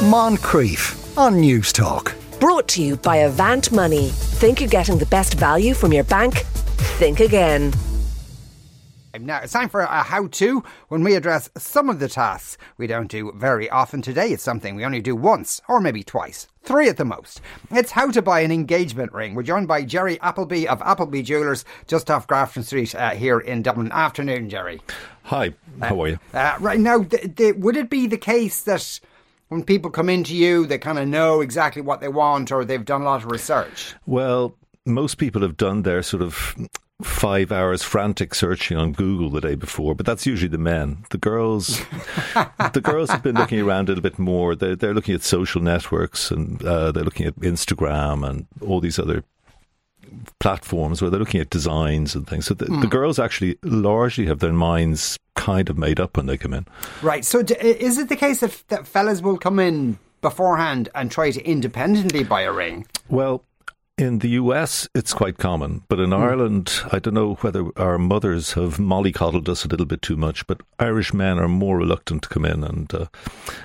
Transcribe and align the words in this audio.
Moncrieff 0.00 1.18
on 1.18 1.38
News 1.40 1.74
Talk. 1.74 2.16
Brought 2.40 2.66
to 2.68 2.82
you 2.82 2.96
by 2.96 3.16
Avant 3.16 3.70
Money. 3.70 4.08
Think 4.08 4.58
you're 4.58 4.68
getting 4.70 4.96
the 4.96 5.04
best 5.04 5.34
value 5.34 5.74
from 5.74 5.92
your 5.92 6.04
bank? 6.04 6.38
Think 6.96 7.20
again. 7.20 7.74
Now 9.18 9.40
it's 9.42 9.52
time 9.52 9.68
for 9.68 9.82
a 9.82 10.02
how 10.02 10.28
to 10.28 10.64
when 10.88 11.04
we 11.04 11.16
address 11.16 11.50
some 11.58 11.90
of 11.90 11.98
the 11.98 12.08
tasks 12.08 12.56
we 12.78 12.86
don't 12.86 13.10
do 13.10 13.30
very 13.36 13.68
often. 13.68 14.00
Today 14.00 14.28
it's 14.28 14.42
something 14.42 14.74
we 14.74 14.86
only 14.86 15.02
do 15.02 15.14
once 15.14 15.60
or 15.68 15.82
maybe 15.82 16.02
twice, 16.02 16.46
three 16.62 16.88
at 16.88 16.96
the 16.96 17.04
most. 17.04 17.42
It's 17.70 17.90
how 17.90 18.10
to 18.10 18.22
buy 18.22 18.40
an 18.40 18.52
engagement 18.52 19.12
ring. 19.12 19.34
We're 19.34 19.42
joined 19.42 19.68
by 19.68 19.82
Jerry 19.82 20.18
Appleby 20.22 20.66
of 20.66 20.80
Appleby 20.80 21.20
Jewelers 21.20 21.66
just 21.86 22.10
off 22.10 22.26
Grafton 22.26 22.62
Street 22.62 22.94
uh, 22.94 23.10
here 23.10 23.38
in 23.38 23.60
Dublin. 23.60 23.92
Afternoon, 23.92 24.48
Jerry. 24.48 24.80
Hi, 25.24 25.52
how 25.82 26.00
are 26.02 26.08
you? 26.08 26.18
Uh, 26.32 26.56
right 26.58 26.80
now, 26.80 27.02
th- 27.02 27.36
th- 27.36 27.56
would 27.56 27.76
it 27.76 27.90
be 27.90 28.06
the 28.06 28.16
case 28.16 28.62
that 28.62 29.00
when 29.50 29.64
people 29.64 29.90
come 29.90 30.08
into 30.08 30.34
you, 30.34 30.64
they 30.64 30.78
kind 30.78 30.98
of 30.98 31.08
know 31.08 31.40
exactly 31.40 31.82
what 31.82 32.00
they 32.00 32.08
want 32.08 32.52
or 32.52 32.64
they've 32.64 32.84
done 32.84 33.02
a 33.02 33.04
lot 33.04 33.24
of 33.24 33.30
research? 33.30 33.94
Well, 34.06 34.56
most 34.86 35.18
people 35.18 35.42
have 35.42 35.56
done 35.56 35.82
their 35.82 36.02
sort 36.02 36.22
of 36.22 36.56
five 37.02 37.50
hours 37.50 37.82
frantic 37.82 38.32
searching 38.34 38.76
on 38.76 38.92
Google 38.92 39.28
the 39.28 39.40
day 39.40 39.56
before, 39.56 39.96
but 39.96 40.06
that's 40.06 40.24
usually 40.24 40.48
the 40.48 40.56
men. 40.56 41.04
The 41.10 41.18
girls, 41.18 41.80
the 42.72 42.80
girls 42.80 43.10
have 43.10 43.24
been 43.24 43.34
looking 43.34 43.60
around 43.60 43.88
a 43.88 43.92
little 43.92 44.02
bit 44.02 44.20
more. 44.20 44.54
They're, 44.54 44.76
they're 44.76 44.94
looking 44.94 45.16
at 45.16 45.22
social 45.22 45.60
networks 45.60 46.30
and 46.30 46.62
uh, 46.64 46.92
they're 46.92 47.04
looking 47.04 47.26
at 47.26 47.34
Instagram 47.36 48.28
and 48.28 48.46
all 48.60 48.80
these 48.80 49.00
other 49.00 49.24
platforms 50.38 51.00
where 51.00 51.10
they're 51.10 51.20
looking 51.20 51.40
at 51.40 51.50
designs 51.50 52.14
and 52.14 52.26
things. 52.26 52.46
So 52.46 52.54
the, 52.54 52.66
mm. 52.66 52.80
the, 52.80 52.86
girls 52.86 53.18
actually 53.18 53.58
largely 53.62 54.26
have 54.26 54.40
their 54.40 54.52
minds 54.52 55.18
kind 55.36 55.68
of 55.70 55.78
made 55.78 56.00
up 56.00 56.16
when 56.16 56.26
they 56.26 56.36
come 56.36 56.52
in. 56.54 56.66
Right. 57.02 57.24
So 57.24 57.42
d- 57.42 57.54
is 57.60 57.98
it 57.98 58.08
the 58.08 58.16
case 58.16 58.40
that, 58.40 58.62
that 58.68 58.86
fellas 58.86 59.22
will 59.22 59.38
come 59.38 59.58
in 59.58 59.98
beforehand 60.20 60.88
and 60.94 61.10
try 61.10 61.30
to 61.30 61.42
independently 61.44 62.24
buy 62.24 62.42
a 62.42 62.52
ring? 62.52 62.86
Well, 63.08 63.44
in 64.00 64.20
the 64.20 64.30
US, 64.30 64.88
it's 64.94 65.12
quite 65.12 65.36
common, 65.38 65.82
but 65.88 66.00
in 66.00 66.10
mm. 66.10 66.18
Ireland, 66.18 66.80
I 66.90 66.98
don't 66.98 67.14
know 67.14 67.34
whether 67.34 67.66
our 67.76 67.98
mothers 67.98 68.54
have 68.54 68.78
mollycoddled 68.78 69.48
us 69.48 69.64
a 69.64 69.68
little 69.68 69.86
bit 69.86 70.00
too 70.00 70.16
much. 70.16 70.46
But 70.46 70.62
Irish 70.78 71.12
men 71.12 71.38
are 71.38 71.48
more 71.48 71.76
reluctant 71.76 72.22
to 72.22 72.28
come 72.28 72.44
in 72.44 72.64
and 72.64 72.92
uh, 72.94 73.06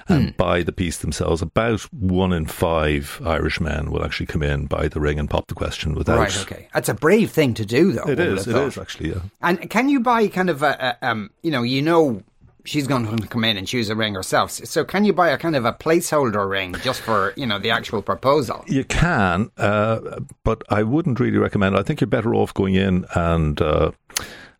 and 0.08 0.30
mm. 0.30 0.38
buy 0.38 0.63
the 0.63 0.72
piece 0.72 0.97
themselves. 0.97 1.41
About 1.41 1.81
one 1.94 2.33
in 2.33 2.45
five 2.45 3.22
Irish 3.25 3.59
men 3.61 3.91
will 3.91 4.03
actually 4.03 4.25
come 4.28 4.44
in, 4.44 4.66
buy 4.66 4.88
the 4.88 5.00
ring, 5.00 5.19
and 5.19 5.30
pop 5.30 5.47
the 5.47 5.56
question 5.56 5.95
without. 5.95 6.19
Right. 6.19 6.41
Okay. 6.41 6.67
That's 6.73 6.89
a 6.89 6.94
brave 6.94 7.31
thing 7.31 7.53
to 7.56 7.66
do, 7.66 7.94
though. 7.94 8.09
It 8.09 8.19
is. 8.19 8.47
It 8.47 8.56
is 8.56 8.78
actually. 8.78 9.11
Yeah. 9.11 9.22
And 9.41 9.69
can 9.69 9.89
you 9.89 10.02
buy 10.02 10.28
kind 10.28 10.50
of 10.50 10.61
a, 10.61 10.97
a 11.02 11.08
um, 11.08 11.31
you 11.41 11.52
know, 11.52 11.63
you 11.63 11.81
know 11.81 12.23
she's 12.66 12.88
going 12.88 13.05
to 13.17 13.27
come 13.27 13.44
in 13.44 13.58
and 13.58 13.67
choose 13.67 13.89
a 13.89 13.95
ring 13.95 14.13
herself. 14.16 14.52
So 14.52 14.83
can 14.83 15.05
you 15.05 15.13
buy 15.13 15.30
a 15.30 15.38
kind 15.38 15.55
of 15.55 15.66
a 15.66 15.73
placeholder 15.73 16.49
ring 16.49 16.75
just 16.83 17.02
for 17.02 17.33
you 17.35 17.45
know 17.45 17.59
the 17.59 17.69
actual 17.69 18.02
proposal? 18.02 18.63
You 18.67 18.83
can, 18.83 19.52
uh, 19.57 20.19
but 20.44 20.63
I 20.69 20.83
wouldn't 20.83 21.19
really 21.19 21.38
recommend. 21.38 21.75
It. 21.75 21.80
I 21.80 21.83
think 21.83 22.02
you're 22.02 22.07
better 22.07 22.33
off 22.33 22.53
going 22.53 22.75
in 22.75 23.05
and. 23.16 23.61
Uh, 23.61 23.91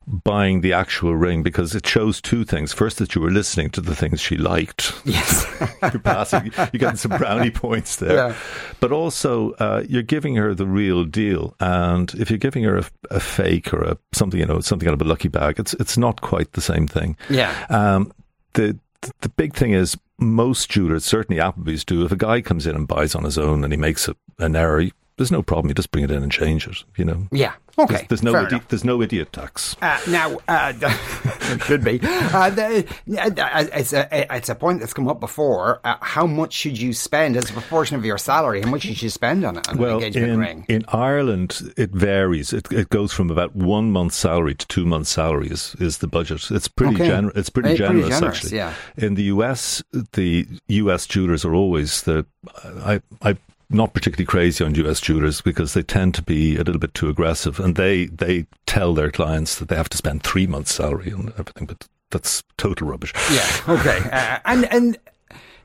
buying 0.08 0.61
the 0.61 0.73
actual 0.73 1.16
ring 1.16 1.44
because 1.44 1.75
it 1.75 1.86
shows 1.86 2.22
two 2.22 2.44
things. 2.44 2.73
First, 2.73 2.98
that 3.00 3.16
you 3.16 3.22
were 3.22 3.31
listening 3.31 3.70
to 3.72 3.81
the 3.81 3.95
things 3.95 4.22
she 4.22 4.38
liked. 4.38 4.94
Yes. 5.06 5.45
you're 5.81 6.00
passing, 6.00 6.52
you're 6.56 6.80
getting 6.80 6.97
some 6.97 7.17
brownie 7.17 7.52
points 7.52 7.97
there. 7.97 8.16
Yeah. 8.16 8.36
But 8.80 8.92
also, 8.92 9.52
uh, 9.53 9.84
you're 9.88 10.03
giving 10.03 10.36
her 10.36 10.53
the 10.53 10.67
real 10.67 11.03
deal. 11.03 11.56
And 11.59 12.14
if 12.16 12.30
you're 12.30 12.38
giving 12.38 12.64
her 12.64 12.78
a, 12.78 12.86
a, 13.12 13.20
fake 13.20 13.73
or 13.73 13.84
a 13.84 13.97
something, 14.14 14.39
you 14.39 14.45
know, 14.45 14.59
something 14.62 14.88
out 14.88 14.94
of 14.94 15.02
a 15.02 15.06
lucky 15.06 15.28
bag, 15.28 15.59
it's 15.59 15.73
it's 15.75 15.97
not 15.97 16.22
quite 16.22 16.53
the 16.53 16.62
same 16.62 16.88
thing. 16.88 17.17
Yeah. 17.30 17.66
Um, 17.69 18.12
the 18.53 18.80
the 19.22 19.30
big 19.30 19.53
thing 19.53 19.72
is 19.72 19.97
most 20.17 20.69
jewelers, 20.69 21.06
certainly 21.06 21.42
Appleby's, 21.42 21.84
do. 21.84 22.06
If 22.06 22.12
a 22.12 22.16
guy 22.16 22.42
comes 22.42 22.66
in 22.66 22.75
and 22.75 22.88
buys 22.88 23.16
on 23.16 23.23
his 23.23 23.38
own 23.38 23.64
and 23.64 23.73
he 23.73 23.78
makes 23.78 24.08
a, 24.08 24.16
an 24.40 24.56
error, 24.56 24.86
there's 25.17 25.31
no 25.31 25.41
problem. 25.41 25.69
You 25.69 25.75
just 25.75 25.91
bring 25.91 26.03
it 26.03 26.11
in 26.11 26.23
and 26.23 26.31
change 26.31 26.67
it. 26.67 26.83
You 26.97 27.05
know. 27.05 27.27
Yeah. 27.31 27.53
Okay. 27.77 28.05
There's, 28.08 28.21
there's 28.21 28.23
no 28.23 28.33
idi- 28.33 28.67
there's 28.69 28.85
no 28.85 29.01
idiot 29.01 29.34
tax. 29.34 29.75
Uh, 29.81 30.00
now 30.07 30.38
uh, 30.47 30.72
there 30.73 31.59
should 31.59 31.84
be. 31.84 32.00
Uh, 32.01 32.50
the, 32.50 32.85
uh, 33.17 33.66
it's 33.73 33.91
a 33.91 34.35
it's 34.35 34.50
a 34.50 34.56
point 34.56 34.79
that's 34.79 34.94
come 34.94 35.07
up 35.07 35.19
before. 35.19 35.81
Uh, 35.84 35.97
how 36.00 36.25
much 36.25 36.53
should 36.53 36.79
you 36.79 36.94
spend 36.94 37.35
as 37.35 37.50
a 37.50 37.53
proportion 37.53 37.97
of 37.97 38.06
your 38.06 38.17
salary? 38.17 38.62
How 38.62 38.69
much 38.69 38.84
should 38.84 39.01
you 39.01 39.09
spend 39.09 39.44
on, 39.44 39.57
on 39.57 39.78
well, 39.78 39.97
an 39.97 40.03
engagement 40.03 40.34
in, 40.34 40.40
ring? 40.40 40.66
In 40.69 40.85
Ireland, 40.88 41.73
it 41.75 41.91
varies. 41.91 42.53
It, 42.53 42.72
it 42.72 42.90
goes 42.90 43.11
from 43.11 43.29
about 43.29 43.56
one 43.56 43.91
month's 43.91 44.16
salary 44.16 44.56
to 44.56 44.67
two 44.67 44.85
months' 44.85 45.09
salary 45.09 45.47
is, 45.47 45.75
is 45.79 45.97
the 45.97 46.07
budget. 46.07 46.50
It's 46.51 46.69
pretty 46.69 46.95
okay. 46.95 47.07
generous. 47.07 47.35
It's 47.35 47.50
pretty, 47.50 47.75
generous, 47.75 48.03
pretty 48.03 48.09
generous, 48.09 48.35
actually. 48.38 48.57
Yeah. 48.57 48.73
In 48.95 49.16
the 49.16 49.23
US, 49.23 49.84
the 50.13 50.47
US 50.67 51.07
jewelers 51.07 51.44
are 51.44 51.53
always 51.53 52.03
the 52.03 52.25
I 52.63 53.01
I 53.22 53.38
not 53.70 53.94
particularly 53.94 54.26
crazy 54.26 54.64
on 54.64 54.76
US 54.76 55.02
jewelers 55.02 55.42
because 55.42 55.74
they 55.74 55.84
tend 55.84 56.14
to 56.16 56.22
be 56.22 56.56
a 56.56 56.64
little 56.64 56.80
bit 56.80 56.94
too 56.94 57.09
aggressive 57.09 57.59
and 57.59 57.76
they, 57.76 58.06
they 58.06 58.46
tell 58.66 58.94
their 58.94 59.12
clients 59.12 59.56
that 59.56 59.70
they 59.70 59.76
have 59.76 59.90
to 59.90 59.98
spend 59.98 60.24
three 60.24 60.48
months' 60.48 60.74
salary 60.74 61.12
on 61.12 61.34
everything, 61.38 61.66
but 61.66 61.88
that's 62.12 62.44
total 62.58 62.88
rubbish. 62.88 63.14
Yeah, 63.31 63.76
okay. 63.76 64.02
Uh, 64.16 64.40
and, 64.46 64.72
and 64.72 64.98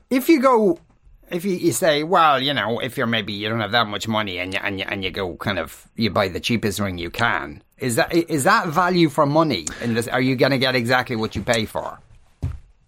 if 0.09 0.27
you 0.27 0.41
go, 0.41 0.79
if 1.29 1.45
you, 1.45 1.53
you, 1.53 1.71
say, 1.71 2.03
well, 2.03 2.41
you 2.41 2.53
know, 2.53 2.79
if 2.79 2.97
you're 2.97 3.07
maybe, 3.07 3.31
you 3.31 3.47
don't 3.47 3.61
have 3.61 3.71
that 3.71 3.87
much 3.87 4.07
money 4.07 4.39
and 4.39 4.53
you, 4.53 4.59
and 4.61 4.79
you, 4.79 4.85
and 4.87 5.03
you 5.03 5.11
go 5.11 5.35
kind 5.35 5.57
of, 5.57 5.87
you 5.95 6.09
buy 6.09 6.27
the 6.27 6.39
cheapest 6.39 6.79
ring 6.79 6.97
you 6.97 7.09
can, 7.09 7.63
is 7.77 7.95
that, 7.95 8.13
is 8.13 8.43
that 8.43 8.67
value 8.67 9.09
for 9.09 9.25
money? 9.25 9.67
And 9.81 10.09
are 10.09 10.19
you 10.19 10.35
going 10.35 10.51
to 10.51 10.57
get 10.57 10.75
exactly 10.75 11.15
what 11.15 11.35
you 11.35 11.41
pay 11.43 11.65
for? 11.65 11.99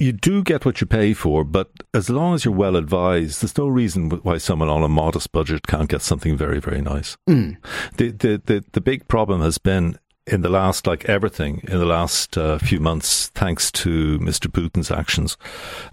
You 0.03 0.11
do 0.11 0.43
get 0.43 0.65
what 0.65 0.81
you 0.81 0.87
pay 0.87 1.13
for, 1.13 1.45
but 1.45 1.69
as 1.93 2.09
long 2.09 2.35
as 2.35 2.43
you're 2.43 2.53
well 2.53 2.75
advised, 2.75 3.41
there's 3.41 3.57
no 3.57 3.67
reason 3.67 4.09
why 4.09 4.37
someone 4.37 4.67
on 4.67 4.83
a 4.83 4.89
modest 4.89 5.31
budget 5.31 5.65
can't 5.65 5.89
get 5.89 6.01
something 6.01 6.35
very, 6.35 6.59
very 6.59 6.81
nice. 6.81 7.15
Mm. 7.29 7.57
The, 7.95 8.11
the, 8.11 8.41
the, 8.45 8.65
the 8.73 8.81
big 8.81 9.07
problem 9.07 9.41
has 9.41 9.57
been 9.57 9.97
in 10.27 10.41
the 10.41 10.49
last, 10.49 10.85
like 10.87 11.05
everything, 11.05 11.61
in 11.69 11.79
the 11.79 11.85
last 11.85 12.37
uh, 12.37 12.57
few 12.57 12.81
months, 12.81 13.27
thanks 13.29 13.71
to 13.71 14.19
Mr. 14.19 14.47
Putin's 14.47 14.91
actions, 14.91 15.37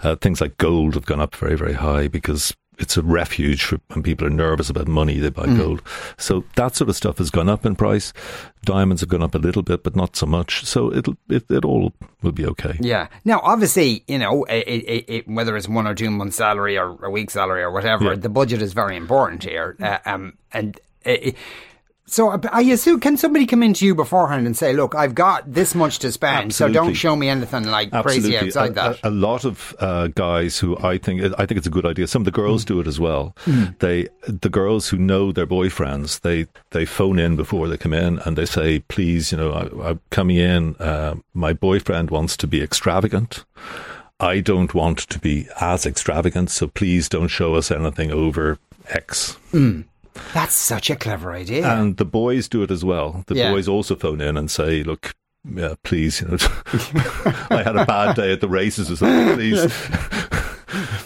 uh, 0.02 0.16
things 0.16 0.40
like 0.40 0.58
gold 0.58 0.94
have 0.94 1.06
gone 1.06 1.20
up 1.20 1.36
very, 1.36 1.56
very 1.56 1.74
high 1.74 2.08
because 2.08 2.52
it's 2.80 2.96
a 2.96 3.02
refuge 3.02 3.62
for 3.64 3.78
when 3.88 4.02
people 4.02 4.26
are 4.26 4.30
nervous 4.30 4.70
about 4.70 4.88
money, 4.88 5.18
they 5.18 5.30
buy 5.30 5.46
mm. 5.46 5.58
gold. 5.58 5.82
So 6.16 6.44
that 6.56 6.74
sort 6.74 6.88
of 6.88 6.96
stuff 6.96 7.18
has 7.18 7.30
gone 7.30 7.48
up 7.48 7.66
in 7.66 7.76
price. 7.76 8.12
Diamonds 8.64 9.02
have 9.02 9.10
gone 9.10 9.22
up 9.22 9.34
a 9.34 9.38
little 9.38 9.62
bit, 9.62 9.84
but 9.84 9.94
not 9.94 10.16
so 10.16 10.26
much. 10.26 10.64
So 10.64 10.92
it'll, 10.92 11.16
it, 11.28 11.48
it 11.50 11.64
all 11.64 11.92
will 12.22 12.32
be 12.32 12.46
okay. 12.46 12.76
Yeah. 12.80 13.08
Now, 13.24 13.40
obviously, 13.42 14.02
you 14.08 14.18
know, 14.18 14.44
it, 14.44 14.66
it, 14.66 15.04
it, 15.08 15.28
whether 15.28 15.56
it's 15.56 15.68
one 15.68 15.86
or 15.86 15.94
two 15.94 16.10
months' 16.10 16.36
salary 16.36 16.78
or 16.78 16.96
a 17.04 17.10
week's 17.10 17.34
salary 17.34 17.62
or 17.62 17.70
whatever, 17.70 18.04
yeah. 18.04 18.14
the 18.16 18.28
budget 18.28 18.62
is 18.62 18.72
very 18.72 18.96
important 18.96 19.44
here. 19.44 19.76
Uh, 19.80 19.98
um, 20.06 20.38
and 20.52 20.80
so 22.10 22.40
I 22.50 22.62
assume, 22.62 22.98
can 22.98 23.16
somebody 23.16 23.46
come 23.46 23.62
into 23.62 23.86
you 23.86 23.94
beforehand 23.94 24.44
and 24.44 24.56
say, 24.56 24.72
look, 24.72 24.96
I've 24.96 25.14
got 25.14 25.52
this 25.52 25.76
much 25.76 26.00
to 26.00 26.10
spend, 26.10 26.46
Absolutely. 26.46 26.74
so 26.74 26.84
don't 26.84 26.94
show 26.94 27.14
me 27.14 27.28
anything 27.28 27.64
like 27.64 27.90
Absolutely. 27.92 28.30
crazy 28.30 28.46
outside 28.46 28.70
a, 28.72 28.74
that? 28.74 29.00
A, 29.04 29.08
a 29.08 29.10
lot 29.10 29.44
of 29.44 29.76
uh, 29.78 30.08
guys 30.08 30.58
who 30.58 30.76
I 30.78 30.98
think, 30.98 31.22
I 31.38 31.46
think 31.46 31.58
it's 31.58 31.68
a 31.68 31.70
good 31.70 31.86
idea. 31.86 32.08
Some 32.08 32.22
of 32.22 32.24
the 32.26 32.32
girls 32.32 32.64
mm. 32.64 32.68
do 32.68 32.80
it 32.80 32.88
as 32.88 32.98
well. 32.98 33.36
Mm. 33.44 33.78
They, 33.78 34.08
the 34.26 34.48
girls 34.48 34.88
who 34.88 34.96
know 34.96 35.30
their 35.30 35.46
boyfriends, 35.46 36.20
they, 36.22 36.46
they 36.70 36.84
phone 36.84 37.20
in 37.20 37.36
before 37.36 37.68
they 37.68 37.76
come 37.76 37.92
in 37.92 38.18
and 38.20 38.36
they 38.36 38.46
say, 38.46 38.80
please, 38.80 39.30
you 39.30 39.38
know, 39.38 39.52
I, 39.52 39.90
am 39.90 40.00
coming 40.10 40.36
in, 40.36 40.74
uh, 40.76 41.14
my 41.32 41.52
boyfriend 41.52 42.10
wants 42.10 42.36
to 42.38 42.48
be 42.48 42.60
extravagant. 42.60 43.44
I 44.18 44.40
don't 44.40 44.74
want 44.74 44.98
to 44.98 45.18
be 45.20 45.46
as 45.60 45.86
extravagant, 45.86 46.50
so 46.50 46.66
please 46.66 47.08
don't 47.08 47.28
show 47.28 47.54
us 47.54 47.70
anything 47.70 48.10
over 48.10 48.58
X. 48.88 49.38
Mm. 49.52 49.84
That's 50.32 50.54
such 50.54 50.90
a 50.90 50.96
clever 50.96 51.32
idea. 51.32 51.66
And 51.66 51.96
the 51.96 52.04
boys 52.04 52.48
do 52.48 52.62
it 52.62 52.70
as 52.70 52.84
well. 52.84 53.24
The 53.26 53.34
yeah. 53.34 53.50
boys 53.50 53.68
also 53.68 53.96
phone 53.96 54.20
in 54.20 54.36
and 54.36 54.50
say, 54.50 54.82
look, 54.82 55.14
yeah, 55.44 55.74
please, 55.82 56.20
you 56.20 56.28
know, 56.28 56.36
I 57.50 57.62
had 57.64 57.76
a 57.76 57.86
bad 57.86 58.16
day 58.16 58.32
at 58.32 58.40
the 58.40 58.48
races 58.48 58.90
or 58.90 58.96
something, 58.96 59.34
please. 59.34 59.60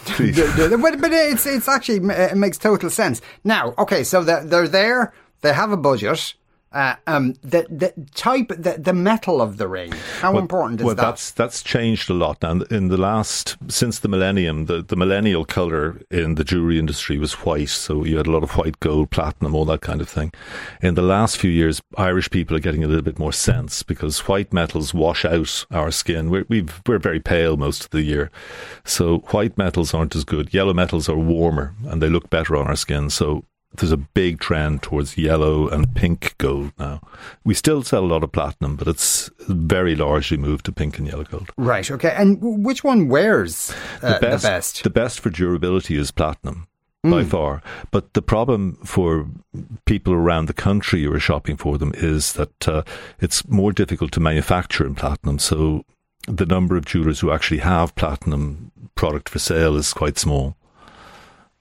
please. 0.07 0.37
but, 0.57 1.01
but 1.01 1.13
it's, 1.13 1.47
it's 1.47 1.69
actually, 1.69 2.09
it 2.09 2.37
makes 2.37 2.59
total 2.59 2.91
sense. 2.91 3.21
Now, 3.45 3.75
okay, 3.79 4.05
so 4.05 4.25
they're, 4.25 4.45
they're 4.45 4.69
there, 4.69 5.13
they 5.43 5.53
have 5.53 5.71
a 5.71 5.77
budget, 5.77 6.35
uh, 6.75 6.97
um, 7.07 7.35
the 7.43 7.67
the 7.71 7.95
type, 8.15 8.49
the, 8.49 8.77
the 8.79 8.93
metal 8.93 9.41
of 9.41 9.57
the 9.57 9.69
ring. 9.69 9.93
How 10.21 10.33
well, 10.33 10.43
important 10.43 10.81
is 10.81 10.85
well, 10.85 10.95
that? 10.97 11.03
that's 11.03 11.31
that's 11.31 11.63
changed 11.63 12.11
a 12.11 12.15
lot. 12.15 12.43
And 12.43 12.65
in 12.65 12.89
the 12.89 12.97
last 12.97 13.57
since 13.69 14.01
the 14.01 14.09
millennium, 14.09 14.67
the, 14.67 14.83
the 14.83 14.97
millennial 14.97 15.45
color 15.45 16.01
in 16.11 16.35
the 16.35 16.45
jewelry 16.45 16.79
industry 16.79 17.17
was 17.17 17.35
white. 17.35 17.69
So 17.69 18.05
you 18.05 18.17
had 18.17 18.27
a 18.27 18.31
lot 18.33 18.43
of 18.43 18.57
white, 18.57 18.81
gold, 18.81 19.11
platinum, 19.11 19.55
all 19.55 19.65
that 19.67 19.81
kind 19.81 20.01
of 20.01 20.09
thing. 20.09 20.33
In 20.83 20.95
the 20.95 21.03
last 21.03 21.39
few 21.39 21.51
years, 21.51 21.81
Irish 21.97 22.29
people 22.29 22.57
are 22.57 22.61
getting 22.61 22.83
a 22.83 22.89
little 22.89 23.03
bit 23.03 23.19
more 23.19 23.33
sense 23.33 23.83
because 23.83 24.27
white 24.27 24.53
metals 24.53 24.93
wash 24.93 25.25
out 25.25 25.65
our 25.71 25.93
skin. 25.93 26.29
We're 26.29 26.45
we 26.49 26.67
are 26.89 26.99
very 26.99 27.21
pale 27.21 27.57
most 27.57 27.85
of 27.85 27.91
the 27.91 28.03
year, 28.03 28.31
so 28.85 29.19
white 29.31 29.57
metals 29.57 29.95
aren't 29.95 30.17
as 30.17 30.25
good. 30.25 30.53
Yellow 30.53 30.75
metals 30.75 31.09
are 31.09 31.17
warmer 31.17 31.75
and 31.87 32.03
they 32.03 32.09
look 32.09 32.31
better 32.31 32.57
on 32.57 32.67
our 32.67 32.77
skin. 32.77 33.11
So 33.11 33.45
there's 33.77 33.93
a 33.93 33.97
big 33.97 34.41
trend 34.41 34.83
towards 34.83 35.19
yellow 35.19 35.69
and 35.69 35.95
pink 35.95 36.37
gold 36.39 36.73
now. 36.79 37.01
We 37.45 37.55
still 37.55 37.83
sell 37.83 38.05
a 38.05 38.07
lot 38.07 38.23
of 38.23 38.33
platinum, 38.33 38.77
but 38.77 38.89
it's 38.89 39.31
very 39.49 39.97
largely 39.97 40.37
moved 40.37 40.67
to 40.67 40.73
pink 40.73 40.99
and 40.99 41.07
yellow 41.07 41.25
gold. 41.25 41.51
Right. 41.57 41.91
Okay. 41.91 42.15
And 42.17 42.65
which 42.65 42.85
one 42.85 43.09
wears 43.09 43.75
uh, 44.03 44.15
the, 44.15 44.21
best, 44.21 44.43
the 44.43 44.49
best? 44.49 44.83
The 44.85 44.91
best 44.91 45.21
for 45.21 45.31
durability 45.31 45.97
is 45.97 46.11
platinum 46.11 46.69
by 47.03 47.23
mm. 47.23 47.29
far. 47.29 47.63
But 47.91 48.15
the 48.15 48.23
problem 48.23 48.79
for 48.85 49.27
people 49.85 50.15
around 50.15 50.47
the 50.47 50.55
country 50.55 51.03
who 51.03 51.13
are 51.13 51.21
shopping 51.21 51.57
for 51.57 51.77
them 51.77 51.93
is 51.97 52.33
that 52.35 52.69
uh, 52.69 52.83
it's 53.21 53.47
more 53.49 53.73
difficult 53.73 54.13
to 54.13 54.21
manufacture 54.21 54.87
in 54.87 54.95
platinum. 54.95 55.39
So 55.39 55.85
the 56.27 56.47
number 56.47 56.77
of 56.77 56.87
jewelers 56.87 57.21
who 57.21 57.31
actually 57.31 57.59
have 57.59 57.95
platinum 57.97 58.73
product 58.95 59.29
for 59.29 59.39
sale 59.39 59.77
is 59.77 59.93
quite 59.93 60.19
small. 60.19 60.57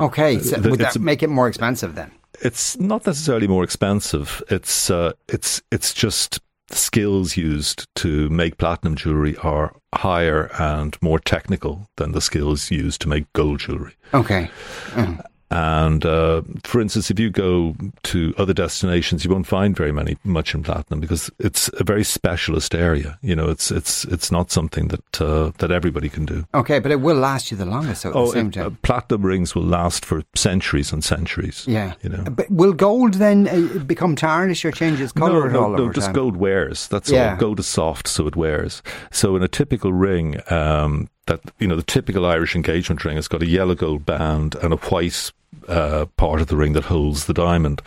Okay, 0.04 0.40
so 0.40 0.60
would 0.60 0.80
that 0.80 1.00
make 1.00 1.24
it 1.24 1.30
more 1.30 1.48
expensive 1.48 1.96
then? 1.96 2.12
It's 2.42 2.78
not 2.80 3.06
necessarily 3.06 3.48
more 3.48 3.64
expensive. 3.64 4.44
It's 4.50 4.90
uh, 4.90 5.14
it's 5.30 5.62
it's 5.72 5.94
just 5.94 6.40
the 6.68 6.76
skills 6.76 7.38
used 7.38 7.88
to 7.96 8.30
make 8.30 8.58
platinum 8.58 8.96
jewelry 8.96 9.38
are 9.38 9.76
higher 9.94 10.50
and 10.60 10.98
more 11.02 11.20
technical 11.20 11.88
than 11.98 12.12
the 12.12 12.22
skills 12.22 12.72
used 12.72 13.02
to 13.02 13.10
make 13.10 13.32
gold 13.34 13.60
jewelry. 13.60 13.96
Okay. 14.14 14.50
Mm. 14.92 15.24
And 15.54 16.04
uh, 16.04 16.42
for 16.64 16.82
instance, 16.82 17.12
if 17.12 17.20
you 17.20 17.30
go 17.30 17.76
to 18.04 18.34
other 18.40 18.56
destinations, 18.56 19.24
you 19.24 19.30
won't 19.30 19.46
find 19.46 19.78
very 19.78 19.92
many 19.92 20.18
much 20.24 20.56
in 20.56 20.64
platinum 20.64 21.00
because 21.00 21.30
it's 21.38 21.70
a 21.80 21.84
very 21.84 22.04
specialist 22.04 22.74
area. 22.74 23.20
You 23.22 23.36
know, 23.36 23.50
it's 23.50 23.70
it's 23.70 24.04
it's 24.06 24.32
not 24.32 24.50
something 24.50 24.88
that 24.88 25.22
uh, 25.22 25.52
that 25.60 25.70
everybody 25.70 26.10
can 26.10 26.26
do. 26.26 26.48
Okay, 26.56 26.80
but 26.80 26.92
it 26.92 27.02
will 27.02 27.18
last 27.18 27.52
you 27.52 27.58
the 27.58 27.68
longest. 27.68 28.02
So 28.02 28.10
at 28.10 28.16
oh, 28.16 28.26
the 28.26 28.32
same 28.32 28.48
it, 28.48 28.54
time, 28.54 28.66
uh, 28.66 28.70
platinum 28.82 29.24
rings 29.24 29.54
will 29.54 29.62
last 29.62 30.06
for 30.06 30.24
centuries 30.34 30.92
and 30.92 31.04
centuries. 31.04 31.66
Yeah, 31.68 31.94
you 32.02 32.10
know. 32.10 32.24
But 32.24 32.50
will 32.50 32.74
gold 32.74 33.16
then 33.16 33.48
uh, 33.48 33.84
become 33.84 34.16
tarnished 34.16 34.66
or 34.66 34.72
change 34.72 35.00
its 35.02 35.12
color 35.12 35.52
no, 35.52 35.68
no, 35.68 35.76
no, 35.76 35.94
just 35.94 36.08
time? 36.08 36.16
gold 36.16 36.38
wears. 36.38 36.88
That's 36.88 37.12
yeah. 37.12 37.34
all. 37.34 37.38
Gold 37.38 37.60
is 37.60 37.68
soft, 37.68 38.08
so 38.08 38.26
it 38.26 38.36
wears. 38.36 38.82
So 39.12 39.36
in 39.36 39.44
a 39.44 39.48
typical 39.48 39.94
ring, 39.94 40.42
um, 40.52 41.10
that 41.28 41.42
you 41.60 41.68
know 41.68 41.76
the 41.76 41.84
typical 41.84 42.26
Irish 42.26 42.56
engagement 42.56 43.06
ring 43.06 43.18
has 43.18 43.28
got 43.28 43.44
a 43.44 43.46
yellow 43.46 43.76
gold 43.76 44.04
band 44.04 44.56
and 44.56 44.74
a 44.74 44.78
white 44.78 45.32
uh, 45.68 46.06
part 46.18 46.42
of 46.42 46.48
the 46.48 46.58
ring 46.58 46.74
that 46.74 46.86
holds 46.86 47.26
the 47.26 47.34
diamond. 47.34 47.82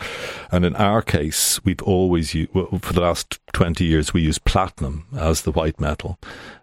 And 0.51 0.65
in 0.65 0.75
our 0.75 1.01
case, 1.01 1.63
we've 1.63 1.81
always 1.81 2.33
used, 2.33 2.53
well, 2.53 2.79
for 2.81 2.93
the 2.93 3.01
last 3.01 3.39
20 3.53 3.83
years, 3.83 4.13
we 4.13 4.21
use 4.21 4.39
platinum 4.39 5.05
as 5.17 5.41
the 5.41 5.51
white 5.51 5.79
metal. 5.79 6.19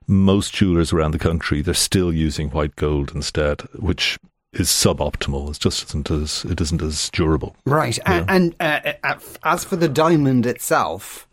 Most 0.06 0.54
jewelers 0.54 0.92
around 0.92 1.12
the 1.12 1.18
country, 1.18 1.62
they're 1.62 1.74
still 1.74 2.12
using 2.12 2.50
white 2.50 2.76
gold 2.76 3.12
instead, 3.14 3.62
which 3.74 4.18
is 4.52 4.68
suboptimal. 4.68 5.50
It 5.50 5.60
just 5.60 5.84
isn't 5.88 6.10
as 6.10 6.44
it 6.44 6.60
isn't 6.60 6.82
as 6.82 7.10
durable. 7.10 7.56
Right. 7.64 7.96
Yeah. 7.98 8.24
And, 8.28 8.54
and 8.60 8.84
uh, 8.84 8.92
uh, 9.02 9.18
as 9.42 9.64
for 9.64 9.76
the 9.76 9.88
diamond 9.88 10.46
itself, 10.46 11.26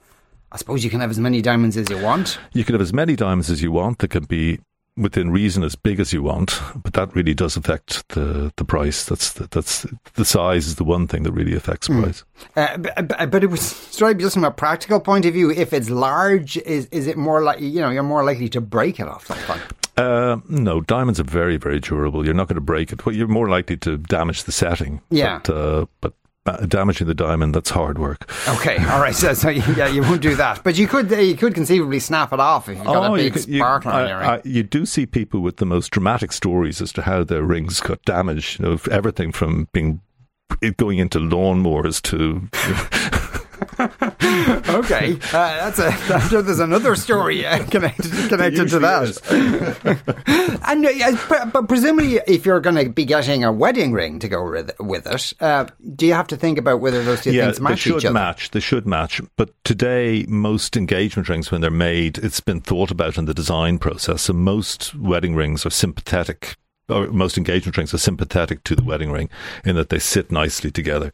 I 0.51 0.57
suppose 0.57 0.83
you 0.83 0.89
can 0.89 0.99
have 0.99 1.11
as 1.11 1.19
many 1.19 1.41
diamonds 1.41 1.77
as 1.77 1.89
you 1.89 2.01
want. 2.01 2.39
You 2.53 2.63
can 2.63 2.73
have 2.73 2.81
as 2.81 2.93
many 2.93 3.15
diamonds 3.15 3.49
as 3.49 3.61
you 3.61 3.71
want. 3.71 3.99
There 3.99 4.07
can 4.07 4.25
be 4.25 4.59
within 4.97 5.31
reason 5.31 5.63
as 5.63 5.75
big 5.75 5.99
as 5.99 6.11
you 6.13 6.21
want, 6.21 6.59
but 6.75 6.93
that 6.93 7.15
really 7.15 7.33
does 7.33 7.55
affect 7.55 8.07
the 8.09 8.51
the 8.57 8.65
price. 8.65 9.05
That's 9.05 9.33
the, 9.33 9.47
that's 9.47 9.85
the 10.15 10.25
size 10.25 10.67
is 10.67 10.75
the 10.75 10.83
one 10.83 11.07
thing 11.07 11.23
that 11.23 11.31
really 11.31 11.55
affects 11.55 11.87
mm. 11.87 12.03
price. 12.03 12.23
Uh, 12.55 12.77
but, 12.77 13.31
but, 13.31 13.43
it 13.43 13.49
was 13.49 13.61
straight 13.61 14.17
just 14.17 14.33
from 14.33 14.43
a 14.43 14.51
practical 14.51 14.99
point 14.99 15.25
of 15.25 15.33
view. 15.33 15.51
If 15.51 15.73
it's 15.73 15.89
large, 15.89 16.57
is 16.57 16.87
is 16.87 17.07
it 17.07 17.17
more 17.17 17.41
like 17.41 17.59
you 17.59 17.81
know 17.81 17.89
you're 17.89 18.03
more 18.03 18.23
likely 18.23 18.49
to 18.49 18.61
break 18.61 18.99
it 18.99 19.07
off 19.07 19.27
something? 19.27 19.59
Uh, 19.97 20.37
no, 20.47 20.81
diamonds 20.81 21.19
are 21.19 21.25
very, 21.25 21.57
very 21.57 21.79
durable. 21.79 22.25
You're 22.25 22.33
not 22.33 22.47
going 22.47 22.55
to 22.55 22.61
break 22.61 22.91
it. 22.91 23.05
Well, 23.05 23.13
you're 23.13 23.27
more 23.27 23.49
likely 23.49 23.77
to 23.77 23.97
damage 23.97 24.43
the 24.43 24.51
setting. 24.51 25.01
Yeah. 25.09 25.41
But, 25.43 25.53
uh, 25.53 25.85
but 25.99 26.13
Uh, 26.43 26.65
damaging 26.65 27.05
the 27.05 27.13
diamond 27.13 27.53
that's 27.53 27.69
hard 27.69 27.99
work. 27.99 28.27
Okay 28.49 28.75
all 28.85 28.99
right 28.99 29.13
so, 29.13 29.31
so 29.35 29.49
yeah 29.49 29.87
you 29.87 30.01
won't 30.01 30.23
do 30.23 30.35
that. 30.35 30.63
But 30.63 30.75
you 30.75 30.87
could 30.87 31.11
you 31.11 31.35
could 31.35 31.53
conceivably 31.53 31.99
snap 31.99 32.33
it 32.33 32.39
off 32.39 32.67
if 32.67 32.77
you've 32.77 32.85
got 32.87 33.11
oh, 33.11 33.13
a 33.13 33.17
big 33.17 33.35
you, 33.35 33.57
spark 33.59 33.85
you, 33.85 33.91
on 33.91 34.07
your 34.07 34.19
ring. 34.19 34.41
you 34.43 34.63
do 34.63 34.87
see 34.87 35.05
people 35.05 35.41
with 35.41 35.57
the 35.57 35.67
most 35.67 35.91
dramatic 35.91 36.31
stories 36.31 36.81
as 36.81 36.91
to 36.93 37.03
how 37.03 37.23
their 37.23 37.43
rings 37.43 37.79
got 37.79 38.03
damaged 38.05 38.59
you 38.59 38.65
know 38.65 38.79
everything 38.89 39.31
from 39.31 39.67
being 39.71 40.01
going 40.77 40.97
into 40.97 41.19
lawnmowers 41.19 42.01
to 42.01 43.17
okay, 44.69 45.13
uh, 45.33 45.69
that's 45.69 45.79
a. 45.79 45.87
I'm 45.87 46.29
sure 46.29 46.41
there's 46.41 46.59
another 46.59 46.95
story 46.95 47.45
uh, 47.45 47.65
connected 47.65 48.11
connected 48.29 48.69
to 48.69 48.79
that. 48.79 49.21
and 50.67 50.85
uh, 50.85 51.45
but 51.51 51.67
presumably, 51.67 52.21
if 52.27 52.45
you're 52.45 52.59
going 52.59 52.75
to 52.75 52.89
be 52.89 53.03
getting 53.05 53.43
a 53.43 53.51
wedding 53.51 53.91
ring 53.91 54.19
to 54.19 54.27
go 54.27 54.49
with, 54.49 54.71
with 54.79 55.05
it, 55.07 55.33
uh, 55.41 55.65
do 55.95 56.05
you 56.05 56.13
have 56.13 56.27
to 56.27 56.37
think 56.37 56.57
about 56.57 56.79
whether 56.79 57.03
those 57.03 57.21
two 57.21 57.33
yeah, 57.33 57.45
things 57.45 57.59
match 57.59 57.71
they 57.71 57.75
should 57.77 57.97
each 57.97 58.05
other? 58.05 58.13
match. 58.13 58.51
They 58.51 58.59
should 58.59 58.87
match. 58.87 59.21
But 59.35 59.51
today, 59.63 60.25
most 60.27 60.77
engagement 60.77 61.27
rings, 61.27 61.51
when 61.51 61.61
they're 61.61 61.71
made, 61.71 62.17
it's 62.17 62.39
been 62.39 62.61
thought 62.61 62.91
about 62.91 63.17
in 63.17 63.25
the 63.25 63.33
design 63.33 63.79
process. 63.79 64.23
So 64.23 64.33
most 64.33 64.95
wedding 64.95 65.35
rings 65.35 65.65
are 65.65 65.71
sympathetic 65.71 66.55
most 67.11 67.37
engagement 67.37 67.77
rings 67.77 67.93
are 67.93 67.97
sympathetic 67.97 68.63
to 68.65 68.75
the 68.75 68.83
wedding 68.83 69.11
ring 69.11 69.29
in 69.65 69.75
that 69.75 69.89
they 69.89 69.99
sit 69.99 70.31
nicely 70.31 70.71
together. 70.71 71.11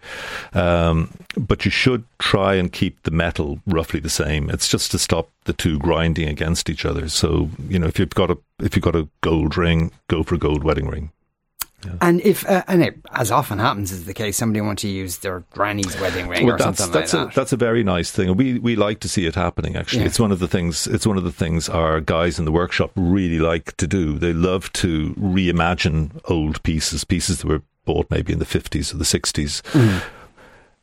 Um, 0.53 1.13
but 1.37 1.65
you 1.65 1.71
should 1.71 2.03
try 2.19 2.55
and 2.55 2.71
keep 2.71 3.03
the 3.03 3.11
metal 3.11 3.59
roughly 3.65 3.99
the 3.99 4.09
same. 4.09 4.49
It's 4.49 4.67
just 4.67 4.91
to 4.91 4.99
stop 4.99 5.29
the 5.45 5.53
two 5.53 5.79
grinding 5.79 6.27
against 6.27 6.69
each 6.69 6.85
other. 6.85 7.09
So 7.09 7.49
you 7.67 7.79
know, 7.79 7.87
if 7.87 7.99
you've 7.99 8.09
got 8.09 8.31
a 8.31 8.37
if 8.59 8.75
you've 8.75 8.83
got 8.83 8.95
a 8.95 9.07
gold 9.21 9.57
ring, 9.57 9.91
go 10.07 10.23
for 10.23 10.35
a 10.35 10.39
gold 10.39 10.63
wedding 10.63 10.87
ring. 10.87 11.11
Yeah. 11.85 11.91
And 12.01 12.21
if, 12.21 12.47
uh, 12.47 12.63
and 12.67 12.81
it, 12.83 12.97
as 13.11 13.31
often 13.31 13.59
happens 13.59 13.91
is 13.91 14.05
the 14.05 14.13
case, 14.13 14.35
somebody 14.35 14.61
wants 14.61 14.81
to 14.81 14.87
use 14.87 15.17
their 15.17 15.41
granny's 15.51 15.99
wedding 15.99 16.27
ring 16.27 16.45
well, 16.45 16.55
or 16.55 16.57
that's, 16.57 16.79
something 16.79 16.93
that's 16.93 17.13
like 17.13 17.21
a, 17.21 17.25
that. 17.25 17.35
That's 17.35 17.53
a 17.53 17.57
very 17.57 17.83
nice 17.83 18.09
thing. 18.11 18.35
We 18.35 18.57
we 18.57 18.75
like 18.75 18.99
to 19.01 19.09
see 19.09 19.27
it 19.27 19.35
happening. 19.35 19.75
Actually, 19.75 20.01
yeah. 20.01 20.07
it's 20.07 20.19
one 20.19 20.31
of 20.31 20.39
the 20.39 20.47
things. 20.47 20.87
It's 20.87 21.05
one 21.05 21.17
of 21.17 21.23
the 21.23 21.31
things 21.31 21.69
our 21.69 22.01
guys 22.01 22.39
in 22.39 22.45
the 22.45 22.51
workshop 22.51 22.91
really 22.95 23.39
like 23.39 23.77
to 23.77 23.85
do. 23.85 24.17
They 24.17 24.33
love 24.33 24.73
to 24.73 25.13
reimagine 25.13 26.19
old 26.25 26.63
pieces, 26.63 27.03
pieces 27.03 27.39
that 27.39 27.47
were 27.47 27.61
bought 27.85 28.09
maybe 28.09 28.33
in 28.33 28.39
the 28.39 28.45
fifties 28.45 28.93
or 28.93 28.97
the 28.97 29.05
sixties. 29.05 29.61
Mm 29.73 30.01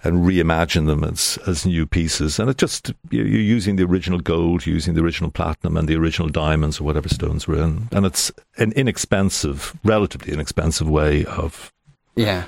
and 0.05 0.25
reimagine 0.25 0.87
them 0.87 1.03
as 1.03 1.39
as 1.47 1.67
new 1.67 1.87
pieces. 1.87 2.39
And 2.39 2.49
it 2.51 2.59
just 2.59 2.93
you're 3.11 3.27
using 3.27 3.77
the 3.77 3.85
original 3.85 4.21
gold, 4.21 4.67
using 4.67 4.95
the 4.95 5.03
original 5.03 5.31
platinum, 5.31 5.77
and 5.77 5.89
the 5.89 5.97
original 5.97 6.29
diamonds 6.29 6.81
or 6.81 6.85
whatever 6.85 7.09
stones 7.09 7.49
were 7.49 7.63
in, 7.63 7.89
and 7.91 8.07
it's 8.07 8.31
an 8.59 8.73
inexpensive, 8.73 9.77
relatively 9.85 10.33
inexpensive 10.33 10.89
way 10.89 11.25
of. 11.25 11.73
Yeah, 12.17 12.45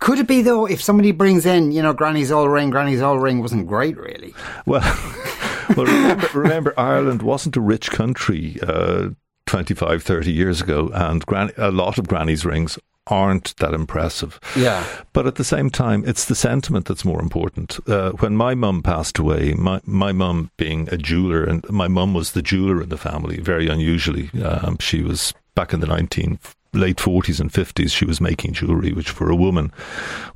could 0.00 0.18
it 0.18 0.26
be 0.26 0.42
though 0.42 0.66
if 0.66 0.82
somebody 0.82 1.12
brings 1.12 1.46
in, 1.46 1.72
you 1.72 1.80
know, 1.80 1.94
Granny's 1.94 2.30
old 2.30 2.50
ring, 2.50 2.68
Granny's 2.68 3.00
old 3.00 3.22
ring 3.22 3.40
wasn't 3.40 3.66
great, 3.66 3.96
really. 3.96 4.34
Well, 4.66 4.82
well, 5.76 5.86
remember, 5.86 6.28
remember, 6.34 6.74
Ireland 6.76 7.22
wasn't 7.22 7.56
a 7.56 7.60
rich 7.60 7.90
country. 7.90 8.58
Uh, 8.62 9.10
25, 9.46 10.02
30 10.02 10.30
years 10.30 10.60
ago, 10.60 10.90
and 10.92 11.24
gran- 11.24 11.52
a 11.56 11.70
lot 11.70 11.96
of 11.96 12.06
Granny's 12.06 12.44
rings 12.44 12.78
aren't 13.08 13.56
that 13.56 13.74
impressive. 13.74 14.40
Yeah. 14.56 14.86
But 15.12 15.26
at 15.26 15.36
the 15.36 15.44
same 15.44 15.70
time, 15.70 16.04
it's 16.06 16.26
the 16.26 16.34
sentiment 16.34 16.86
that's 16.86 17.04
more 17.04 17.20
important. 17.20 17.78
Uh, 17.88 18.12
when 18.12 18.36
my 18.36 18.54
mum 18.54 18.82
passed 18.82 19.18
away, 19.18 19.54
my, 19.54 19.80
my 19.84 20.12
mum 20.12 20.50
being 20.56 20.88
a 20.92 20.96
jeweler, 20.96 21.44
and 21.44 21.68
my 21.70 21.88
mum 21.88 22.14
was 22.14 22.32
the 22.32 22.42
jeweler 22.42 22.82
in 22.82 22.88
the 22.88 22.98
family, 22.98 23.40
very 23.40 23.68
unusually. 23.68 24.30
Um, 24.42 24.78
she 24.78 25.02
was 25.02 25.34
back 25.54 25.72
in 25.72 25.80
the 25.80 25.86
19 25.86 26.38
late 26.74 26.98
40s 26.98 27.40
and 27.40 27.50
50s 27.50 27.90
she 27.90 28.04
was 28.04 28.20
making 28.20 28.52
jewelry 28.52 28.92
which 28.92 29.08
for 29.08 29.30
a 29.30 29.34
woman 29.34 29.72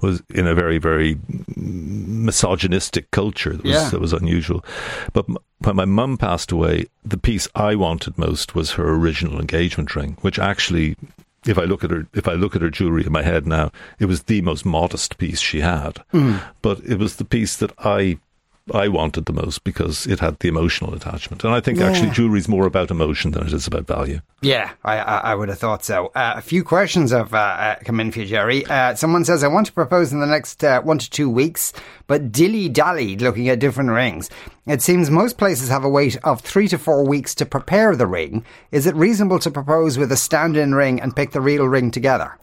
was 0.00 0.22
in 0.30 0.46
a 0.46 0.54
very 0.54 0.78
very 0.78 1.18
misogynistic 1.56 3.10
culture 3.10 3.52
that 3.52 3.64
was, 3.64 3.72
yeah. 3.72 3.88
that 3.90 4.00
was 4.00 4.14
unusual 4.14 4.64
but 5.12 5.26
when 5.58 5.76
my 5.76 5.84
mum 5.84 6.16
passed 6.16 6.50
away 6.50 6.86
the 7.04 7.18
piece 7.18 7.48
i 7.54 7.74
wanted 7.74 8.16
most 8.16 8.54
was 8.54 8.72
her 8.72 8.94
original 8.94 9.38
engagement 9.38 9.94
ring 9.94 10.16
which 10.22 10.38
actually 10.38 10.96
if 11.46 11.58
I 11.58 11.64
look 11.64 11.82
at 11.84 11.90
her, 11.90 12.06
if 12.14 12.28
I 12.28 12.34
look 12.34 12.54
at 12.54 12.62
her 12.62 12.70
jewelry 12.70 13.04
in 13.04 13.12
my 13.12 13.22
head 13.22 13.46
now, 13.46 13.72
it 13.98 14.06
was 14.06 14.24
the 14.24 14.40
most 14.42 14.64
modest 14.64 15.18
piece 15.18 15.40
she 15.40 15.60
had, 15.60 16.04
mm. 16.12 16.40
but 16.60 16.80
it 16.80 16.98
was 16.98 17.16
the 17.16 17.24
piece 17.24 17.56
that 17.56 17.72
I 17.78 18.18
I 18.72 18.86
wanted 18.88 19.26
the 19.26 19.32
most 19.32 19.64
because 19.64 20.06
it 20.06 20.20
had 20.20 20.38
the 20.38 20.48
emotional 20.48 20.94
attachment. 20.94 21.42
And 21.42 21.52
I 21.52 21.60
think 21.60 21.78
yeah. 21.78 21.86
actually 21.86 22.10
jewelry 22.10 22.38
is 22.38 22.48
more 22.48 22.66
about 22.66 22.90
emotion 22.90 23.32
than 23.32 23.46
it 23.46 23.52
is 23.52 23.66
about 23.66 23.86
value. 23.86 24.20
Yeah, 24.40 24.70
I, 24.84 24.98
I 24.98 25.34
would 25.34 25.48
have 25.48 25.58
thought 25.58 25.84
so. 25.84 26.06
Uh, 26.14 26.34
a 26.36 26.40
few 26.40 26.62
questions 26.62 27.10
have 27.10 27.34
uh, 27.34 27.38
uh, 27.38 27.76
come 27.84 27.98
in 27.98 28.12
for 28.12 28.20
you, 28.20 28.26
Jerry. 28.26 28.64
Uh, 28.66 28.94
someone 28.94 29.24
says, 29.24 29.42
I 29.42 29.48
want 29.48 29.66
to 29.66 29.72
propose 29.72 30.12
in 30.12 30.20
the 30.20 30.26
next 30.26 30.62
uh, 30.62 30.80
one 30.82 30.98
to 30.98 31.10
two 31.10 31.28
weeks, 31.28 31.72
but 32.06 32.30
dilly 32.30 32.68
dallied 32.68 33.20
looking 33.20 33.48
at 33.48 33.58
different 33.58 33.90
rings. 33.90 34.30
It 34.66 34.80
seems 34.80 35.10
most 35.10 35.38
places 35.38 35.68
have 35.68 35.84
a 35.84 35.88
wait 35.88 36.16
of 36.22 36.40
three 36.40 36.68
to 36.68 36.78
four 36.78 37.04
weeks 37.04 37.34
to 37.36 37.46
prepare 37.46 37.96
the 37.96 38.06
ring. 38.06 38.44
Is 38.70 38.86
it 38.86 38.94
reasonable 38.94 39.40
to 39.40 39.50
propose 39.50 39.98
with 39.98 40.12
a 40.12 40.16
stand 40.16 40.56
in 40.56 40.74
ring 40.74 41.00
and 41.00 41.16
pick 41.16 41.32
the 41.32 41.40
real 41.40 41.66
ring 41.66 41.90
together? 41.90 42.38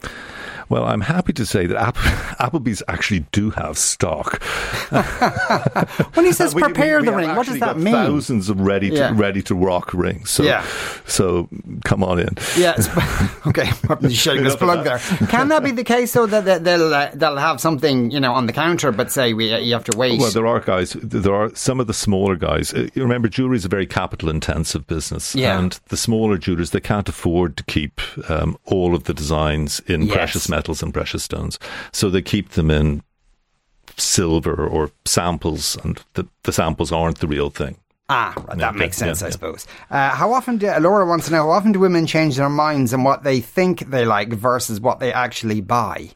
Well, 0.70 0.84
I'm 0.84 1.00
happy 1.02 1.32
to 1.34 1.44
say 1.44 1.66
that 1.66 1.76
App- 1.76 1.98
Appleby's 2.40 2.82
actually 2.88 3.26
do 3.32 3.50
have 3.50 3.76
stock. 3.76 4.40
when 6.14 6.24
he 6.24 6.32
says 6.32 6.54
We- 6.54 6.62
we- 6.62 6.68
prepare 6.68 7.00
we 7.00 7.06
the 7.06 7.12
ring, 7.12 7.34
what 7.36 7.46
does 7.46 7.58
that 7.60 7.76
mean? 7.76 7.92
Thousands 7.92 8.48
of 8.48 8.60
ready 8.60 8.90
to 8.90 8.96
Yeah. 8.96 9.12
ready 9.14 9.42
to 9.42 9.54
rock 9.54 9.92
rings. 9.92 10.30
So, 10.30 10.44
Yeah. 10.44 10.64
so 11.06 11.48
come 11.84 12.02
on 12.04 12.20
in. 12.20 12.28
Yeah, 12.56 12.74
it's, 12.78 12.88
okay. 13.48 13.68
Shameless 14.10 14.56
plug 14.56 14.84
there. 14.84 14.98
Can 15.28 15.48
that 15.48 15.62
be 15.64 15.72
the 15.72 15.84
case 15.84 16.12
though 16.12 16.26
that 16.26 16.62
they'll 16.64 16.94
uh, 16.94 17.10
they'll 17.14 17.36
have 17.36 17.60
something 17.60 18.10
you 18.12 18.20
know 18.20 18.32
on 18.32 18.46
the 18.46 18.52
counter, 18.52 18.92
but 18.92 19.10
say 19.10 19.32
we 19.32 19.52
uh, 19.52 19.58
you 19.58 19.72
have 19.74 19.84
to 19.84 19.96
wait? 19.98 20.20
Well, 20.20 20.30
there 20.30 20.46
are 20.46 20.60
guys. 20.60 20.92
There 21.02 21.34
are 21.34 21.52
some 21.56 21.80
of 21.80 21.88
the 21.88 21.94
smaller 21.94 22.36
guys. 22.36 22.72
Uh, 22.72 22.86
remember, 22.94 23.28
jewelry 23.28 23.56
is 23.56 23.64
a 23.64 23.68
very 23.68 23.86
capital-intensive 23.86 24.86
business, 24.86 25.34
Yeah. 25.34 25.58
and 25.58 25.80
the 25.88 25.96
smaller 25.96 26.38
jewelers 26.38 26.70
they 26.70 26.80
can't 26.80 27.08
afford 27.08 27.56
to 27.56 27.64
keep 27.64 28.00
um, 28.30 28.56
all 28.66 28.94
of 28.94 29.04
the 29.04 29.14
designs 29.14 29.80
in 29.86 30.02
Yes. 30.02 30.14
precious 30.14 30.48
metals 30.48 30.59
and 30.68 30.92
precious 30.92 31.22
stones, 31.22 31.58
so 31.92 32.10
they 32.10 32.22
keep 32.22 32.50
them 32.50 32.70
in 32.70 33.02
silver 33.96 34.66
or 34.66 34.90
samples, 35.04 35.76
and 35.84 36.02
the, 36.14 36.26
the 36.44 36.52
samples 36.52 36.92
aren't 36.92 37.18
the 37.18 37.26
real 37.26 37.50
thing. 37.50 37.76
ah, 38.08 38.32
right, 38.36 38.58
that 38.58 38.74
Yeah, 38.74 38.78
makes 38.78 39.00
yeah, 39.00 39.06
sense, 39.06 39.22
I 39.22 39.30
suppose. 39.30 39.66
Uh, 39.90 40.10
how 40.10 40.32
often 40.32 40.58
do 40.58 40.70
Laura 40.78 41.06
wants 41.06 41.26
to 41.26 41.32
know? 41.32 41.42
How 41.44 41.50
often 41.50 41.72
do 41.72 41.80
women 41.80 42.06
change 42.06 42.36
their 42.36 42.48
minds 42.48 42.92
on 42.94 43.04
what 43.04 43.22
they 43.24 43.40
think 43.40 43.90
they 43.90 44.04
like 44.04 44.28
versus 44.32 44.80
what 44.80 45.00
they 45.00 45.12
actually 45.12 45.60
buy? 45.60 46.10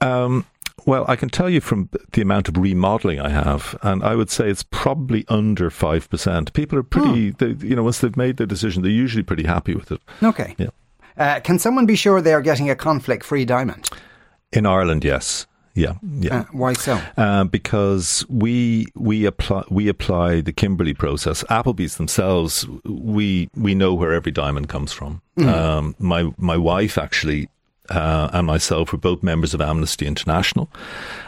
Um, 0.00 0.46
well, 0.86 1.04
I 1.08 1.16
can 1.16 1.28
tell 1.28 1.50
you 1.50 1.60
from 1.60 1.90
the 2.12 2.22
amount 2.22 2.48
of 2.48 2.56
remodeling 2.56 3.20
I 3.20 3.28
have, 3.28 3.78
and 3.82 4.02
I 4.02 4.14
would 4.14 4.30
say 4.30 4.48
it's 4.48 4.62
probably 4.62 5.24
under 5.28 5.68
five 5.70 6.08
percent. 6.08 6.52
People 6.54 6.78
are 6.78 6.82
pretty, 6.82 7.30
they, 7.32 7.48
you 7.66 7.76
know, 7.76 7.82
once 7.82 7.98
they've 7.98 8.16
made 8.16 8.38
their 8.38 8.46
decision, 8.46 8.82
they're 8.82 8.90
usually 8.90 9.22
pretty 9.22 9.44
happy 9.44 9.74
with 9.74 9.92
it. 9.92 10.00
Okay. 10.22 10.54
Yeah. 10.58 10.68
Uh, 11.20 11.38
can 11.40 11.58
someone 11.58 11.84
be 11.84 11.94
sure 11.94 12.22
they 12.22 12.32
are 12.32 12.40
getting 12.40 12.70
a 12.70 12.74
conflict-free 12.74 13.44
diamond? 13.44 13.90
In 14.52 14.64
Ireland, 14.64 15.04
yes, 15.04 15.46
yeah, 15.74 15.92
yeah. 16.18 16.40
Uh, 16.40 16.44
why 16.52 16.72
so? 16.72 17.00
Uh, 17.16 17.44
because 17.44 18.24
we 18.28 18.86
we 18.96 19.26
apply 19.26 19.64
we 19.70 19.88
apply 19.88 20.40
the 20.40 20.52
Kimberley 20.52 20.94
process. 20.94 21.44
Appleby's 21.50 21.98
themselves, 21.98 22.66
we 22.84 23.48
we 23.54 23.74
know 23.74 23.94
where 23.94 24.12
every 24.12 24.32
diamond 24.32 24.70
comes 24.70 24.92
from. 24.92 25.20
Um, 25.38 25.94
my 25.98 26.32
my 26.38 26.56
wife 26.56 26.98
actually 26.98 27.48
uh, 27.90 28.30
and 28.32 28.46
myself 28.46 28.90
were 28.90 28.98
both 28.98 29.22
members 29.22 29.54
of 29.54 29.60
Amnesty 29.60 30.06
International, 30.06 30.70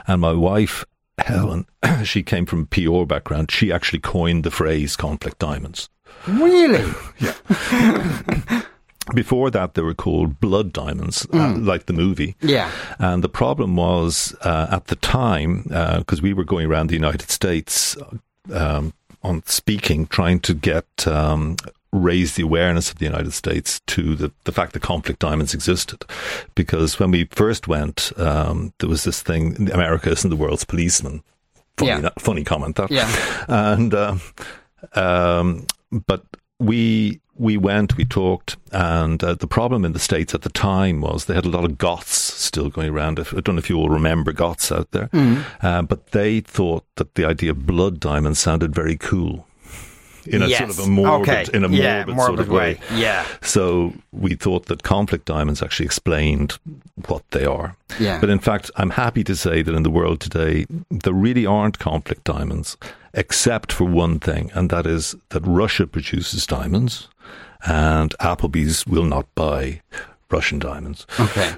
and 0.06 0.20
my 0.22 0.32
wife 0.32 0.84
Helen, 1.18 1.66
she 2.02 2.22
came 2.22 2.46
from 2.46 2.62
a 2.62 2.66
PR 2.66 3.04
background. 3.04 3.50
She 3.50 3.70
actually 3.70 4.00
coined 4.00 4.44
the 4.44 4.50
phrase 4.50 4.96
"conflict 4.96 5.38
diamonds." 5.38 5.90
Really? 6.26 6.90
Before 9.14 9.50
that, 9.50 9.74
they 9.74 9.82
were 9.82 9.94
called 9.94 10.38
blood 10.40 10.72
diamonds, 10.72 11.26
uh, 11.32 11.56
like 11.58 11.86
the 11.86 11.92
movie. 11.92 12.36
Yeah. 12.40 12.70
And 12.98 13.22
the 13.24 13.28
problem 13.28 13.74
was 13.74 14.34
uh, 14.42 14.68
at 14.70 14.86
the 14.86 14.96
time, 14.96 15.62
because 15.98 16.22
we 16.22 16.32
were 16.32 16.44
going 16.44 16.66
around 16.66 16.86
the 16.88 16.94
United 16.94 17.28
States 17.30 17.96
um, 18.52 18.92
on 19.22 19.42
speaking, 19.46 20.06
trying 20.06 20.38
to 20.40 20.54
get 20.54 21.06
um, 21.08 21.56
raise 21.92 22.36
the 22.36 22.42
awareness 22.44 22.90
of 22.92 22.98
the 22.98 23.04
United 23.04 23.32
States 23.32 23.80
to 23.88 24.14
the, 24.14 24.30
the 24.44 24.52
fact 24.52 24.72
that 24.72 24.80
conflict 24.82 25.18
diamonds 25.20 25.52
existed. 25.52 26.04
Because 26.54 26.98
when 27.00 27.10
we 27.10 27.24
first 27.24 27.66
went, 27.68 28.12
um, 28.18 28.72
there 28.78 28.88
was 28.88 29.02
this 29.04 29.20
thing 29.20 29.68
America 29.72 30.10
isn't 30.10 30.30
the 30.30 30.36
world's 30.36 30.64
policeman. 30.64 31.22
Funny, 31.76 31.90
Yeah. 31.90 32.00
that, 32.02 32.20
funny 32.20 32.44
comment 32.44 32.76
that. 32.76 32.90
Yeah. 32.90 33.10
And, 33.48 33.94
um, 33.94 34.20
um, 34.94 35.66
but 36.06 36.24
we 36.62 37.20
we 37.34 37.56
went, 37.56 37.96
we 37.96 38.04
talked, 38.04 38.56
and 38.72 39.22
uh, 39.24 39.34
the 39.34 39.46
problem 39.46 39.84
in 39.84 39.92
the 39.92 39.98
states 39.98 40.34
at 40.34 40.42
the 40.42 40.50
time 40.50 41.00
was 41.00 41.24
they 41.24 41.34
had 41.34 41.46
a 41.46 41.48
lot 41.48 41.64
of 41.64 41.78
Goths 41.78 42.16
still 42.16 42.68
going 42.68 42.90
around. 42.90 43.18
I 43.18 43.40
don't 43.40 43.56
know 43.56 43.58
if 43.58 43.70
you 43.70 43.78
all 43.78 43.88
remember 43.88 44.32
Goths 44.32 44.70
out 44.70 44.90
there, 44.92 45.08
uh, 45.62 45.82
but 45.82 46.08
they 46.12 46.40
thought 46.40 46.84
that 46.96 47.14
the 47.14 47.24
idea 47.24 47.50
of 47.50 47.66
blood 47.66 47.98
diamonds 48.00 48.38
sounded 48.38 48.74
very 48.74 48.96
cool. 48.96 49.46
In 50.26 50.42
a 50.42 50.48
sort 50.50 50.70
of 50.70 50.78
a 50.78 50.86
morbid, 50.86 51.28
Okay. 51.28 51.44
in 51.56 51.64
a 51.64 51.68
morbid, 51.68 51.78
Yeah, 51.84 52.16
sort 52.26 52.38
of 52.40 52.48
way. 52.48 52.74
way. 52.74 52.80
Yeah. 52.94 53.24
So 53.40 53.92
we 54.12 54.34
thought 54.34 54.66
that 54.66 54.82
conflict 54.82 55.24
diamonds 55.24 55.62
actually 55.62 55.86
explained 55.86 56.58
what 57.08 57.22
they 57.30 57.44
are. 57.44 57.76
Yeah. 57.98 58.20
But 58.20 58.30
in 58.30 58.38
fact, 58.38 58.70
I'm 58.76 58.90
happy 58.90 59.24
to 59.24 59.34
say 59.36 59.62
that 59.62 59.74
in 59.74 59.82
the 59.82 59.90
world 59.90 60.20
today, 60.20 60.66
there 60.90 61.12
really 61.12 61.44
aren't 61.46 61.78
conflict 61.78 62.24
diamonds, 62.24 62.76
except 63.14 63.72
for 63.72 63.84
one 63.84 64.18
thing, 64.18 64.50
and 64.54 64.70
that 64.70 64.86
is 64.86 65.14
that 65.30 65.42
Russia 65.44 65.86
produces 65.86 66.46
diamonds, 66.46 67.08
and 67.66 68.14
Appleby's 68.20 68.86
will 68.86 69.04
not 69.04 69.26
buy 69.34 69.80
Russian 70.30 70.58
diamonds. 70.58 71.06
Okay. 71.20 71.54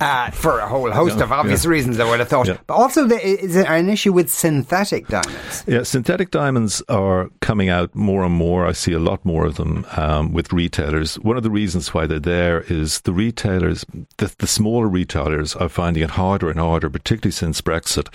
Uh, 0.00 0.30
for 0.30 0.60
a 0.60 0.68
whole 0.68 0.90
host 0.90 1.20
of 1.20 1.32
obvious 1.32 1.66
reasons, 1.66 2.00
I 2.00 2.08
would 2.08 2.20
have 2.20 2.28
thought. 2.28 2.46
Yeah. 2.46 2.58
But 2.66 2.74
also, 2.74 3.06
the, 3.06 3.20
is 3.20 3.54
there 3.54 3.70
an 3.70 3.88
issue 3.88 4.12
with 4.12 4.30
synthetic 4.30 5.08
diamonds? 5.08 5.64
Yeah, 5.66 5.82
synthetic 5.82 6.30
diamonds 6.30 6.82
are 6.88 7.30
coming 7.40 7.68
out 7.68 7.94
more 7.94 8.24
and 8.24 8.34
more. 8.34 8.66
I 8.66 8.72
see 8.72 8.92
a 8.92 8.98
lot 8.98 9.24
more 9.24 9.46
of 9.46 9.56
them 9.56 9.86
um, 9.96 10.32
with 10.32 10.52
retailers. 10.52 11.16
One 11.16 11.36
of 11.36 11.42
the 11.42 11.50
reasons 11.50 11.92
why 11.92 12.06
they're 12.06 12.18
there 12.18 12.60
is 12.68 13.00
the 13.02 13.12
retailers, 13.12 13.84
the, 14.16 14.34
the 14.38 14.46
smaller 14.46 14.88
retailers, 14.88 15.54
are 15.56 15.68
finding 15.68 16.02
it 16.02 16.10
harder 16.10 16.50
and 16.50 16.58
harder, 16.58 16.88
particularly 16.88 17.32
since 17.32 17.60
Brexit, 17.60 18.08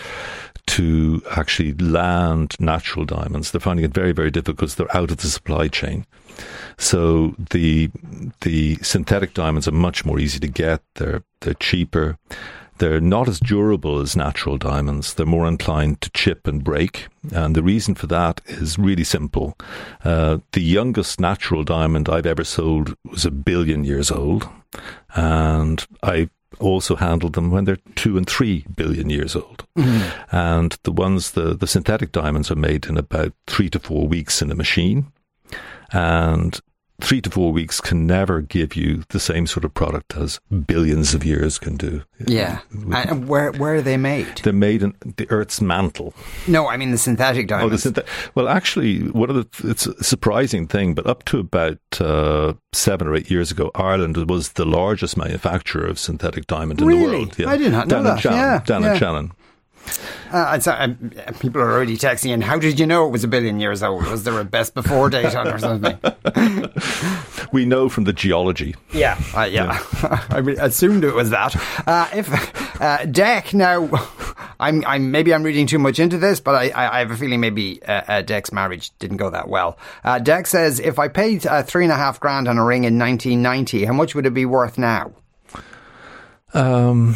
to 0.67 1.21
actually 1.31 1.73
land 1.73 2.55
natural 2.59 3.05
diamonds. 3.05 3.51
They're 3.51 3.61
finding 3.61 3.85
it 3.85 3.93
very, 3.93 4.11
very 4.11 4.31
difficult 4.31 4.71
they're 4.71 4.97
out 4.97 5.11
of 5.11 5.17
the 5.17 5.27
supply 5.27 5.67
chain. 5.67 6.05
So 6.77 7.35
the 7.51 7.89
the 8.41 8.75
synthetic 8.81 9.33
diamonds 9.33 9.67
are 9.67 9.73
much 9.73 10.05
more 10.05 10.19
easy 10.19 10.39
to 10.39 10.47
get. 10.47 10.81
They're 10.95 11.23
they're 11.41 11.53
cheaper. 11.55 12.17
They're 12.77 12.99
not 12.99 13.29
as 13.29 13.39
durable 13.39 13.99
as 13.99 14.17
natural 14.17 14.57
diamonds. 14.57 15.13
They're 15.13 15.25
more 15.25 15.47
inclined 15.47 16.01
to 16.01 16.09
chip 16.09 16.45
and 16.45 16.61
break. 16.61 17.07
And 17.31 17.55
the 17.55 17.63
reason 17.63 17.95
for 17.95 18.07
that 18.07 18.41
is 18.47 18.77
really 18.77 19.05
simple. 19.05 19.57
Uh, 20.03 20.39
the 20.51 20.61
youngest 20.61 21.19
natural 21.19 21.63
diamond 21.63 22.09
I've 22.09 22.25
ever 22.25 22.43
sold 22.43 22.97
was 23.05 23.25
a 23.25 23.31
billion 23.31 23.85
years 23.85 24.11
old. 24.11 24.49
And 25.15 25.85
I 26.03 26.29
also 26.59 26.95
handled 26.95 27.33
them 27.33 27.51
when 27.51 27.65
they're 27.65 27.77
two 27.95 28.17
and 28.17 28.27
three 28.27 28.65
billion 28.75 29.09
years 29.09 29.35
old. 29.35 29.65
Mm-hmm. 29.77 30.35
And 30.35 30.77
the 30.83 30.91
ones, 30.91 31.31
the, 31.31 31.53
the 31.53 31.67
synthetic 31.67 32.11
diamonds 32.11 32.49
are 32.51 32.55
made 32.55 32.85
in 32.85 32.97
about 32.97 33.33
three 33.47 33.69
to 33.69 33.79
four 33.79 34.07
weeks 34.07 34.41
in 34.41 34.51
a 34.51 34.55
machine. 34.55 35.11
And 35.91 36.59
three 37.01 37.19
to 37.21 37.29
four 37.29 37.51
weeks 37.51 37.81
can 37.81 38.07
never 38.07 38.41
give 38.41 38.75
you 38.75 39.03
the 39.09 39.19
same 39.19 39.47
sort 39.47 39.65
of 39.65 39.73
product 39.73 40.15
as 40.15 40.39
billions 40.67 41.13
of 41.13 41.25
years 41.25 41.59
can 41.59 41.75
do. 41.75 42.03
Yeah. 42.25 42.59
And 42.71 43.27
where 43.27 43.51
where 43.51 43.75
are 43.75 43.81
they 43.81 43.97
made? 43.97 44.37
They're 44.43 44.53
made 44.53 44.81
in 44.81 44.93
the 45.17 45.29
Earth's 45.29 45.59
mantle. 45.61 46.13
No, 46.47 46.67
I 46.67 46.77
mean 46.77 46.91
the 46.91 46.97
synthetic 46.97 47.51
Oh, 47.51 47.69
the 47.69 47.77
diamonds. 47.77 47.83
synthet- 47.85 48.07
well, 48.35 48.47
actually, 48.47 48.99
one 49.09 49.29
of 49.29 49.35
the 49.35 49.69
it's 49.69 49.87
a 49.87 50.03
surprising 50.03 50.67
thing, 50.67 50.93
but 50.93 51.05
up 51.05 51.25
to 51.25 51.39
about 51.39 51.79
uh, 51.99 52.53
seven 52.73 53.07
or 53.07 53.15
eight 53.15 53.29
years 53.29 53.51
ago, 53.51 53.71
Ireland 53.75 54.15
was 54.29 54.53
the 54.53 54.65
largest 54.65 55.17
manufacturer 55.17 55.85
of 55.85 55.99
synthetic 55.99 56.47
diamond 56.47 56.81
in 56.81 56.87
Really? 56.87 57.01
the 57.05 57.11
world. 57.11 57.39
Yeah. 57.39 57.49
I 57.49 57.57
did 57.57 57.71
not 57.73 57.87
know 57.87 57.95
down 57.97 58.05
in 58.05 58.05
that. 58.15 58.19
Shannon, 58.21 58.39
Yeah, 58.39 58.61
down 58.65 58.83
yeah. 58.83 58.93
in 58.93 58.99
Shannon. 58.99 59.31
Uh, 60.31 60.53
it's, 60.55 60.67
uh, 60.67 60.93
people 61.39 61.61
are 61.61 61.71
already 61.71 61.97
texting 61.97 62.31
in. 62.31 62.41
How 62.41 62.57
did 62.57 62.79
you 62.79 62.85
know 62.85 63.07
it 63.07 63.11
was 63.11 63.23
a 63.23 63.27
billion 63.27 63.59
years 63.59 63.83
old? 63.83 64.05
Was 64.07 64.23
there 64.23 64.39
a 64.39 64.43
best 64.43 64.73
before 64.73 65.09
date 65.09 65.35
on 65.35 65.47
it 65.47 65.53
or 65.53 65.59
something? 65.59 65.97
We 67.51 67.65
know 67.65 67.87
from 67.87 68.03
the 68.03 68.11
geology. 68.11 68.75
Yeah, 68.91 69.17
uh, 69.33 69.43
yeah. 69.43 69.79
I 70.29 70.39
re- 70.39 70.57
assumed 70.57 71.05
it 71.05 71.13
was 71.13 71.29
that. 71.29 71.55
Uh, 71.87 72.09
if 72.13 72.81
uh, 72.81 73.05
Deck 73.05 73.53
now, 73.53 73.89
I'm, 74.59 74.83
I'm 74.85 75.11
maybe 75.11 75.33
I'm 75.33 75.43
reading 75.43 75.65
too 75.67 75.79
much 75.79 75.99
into 75.99 76.17
this, 76.17 76.41
but 76.41 76.55
I, 76.55 76.69
I, 76.69 76.95
I 76.97 76.99
have 76.99 77.11
a 77.11 77.15
feeling 77.15 77.39
maybe 77.39 77.81
uh, 77.83 78.01
uh, 78.07 78.21
Deck's 78.23 78.51
marriage 78.51 78.91
didn't 78.99 79.17
go 79.17 79.29
that 79.29 79.47
well. 79.47 79.77
Uh, 80.03 80.19
Deck 80.19 80.47
says, 80.47 80.81
if 80.81 80.99
I 80.99 81.07
paid 81.07 81.45
uh, 81.47 81.63
three 81.63 81.85
and 81.85 81.93
a 81.93 81.95
half 81.95 82.19
grand 82.19 82.49
on 82.49 82.57
a 82.57 82.65
ring 82.65 82.83
in 82.83 82.99
1990, 82.99 83.85
how 83.85 83.93
much 83.93 84.15
would 84.15 84.25
it 84.25 84.33
be 84.33 84.45
worth 84.45 84.77
now? 84.77 85.13
Um, 86.53 87.15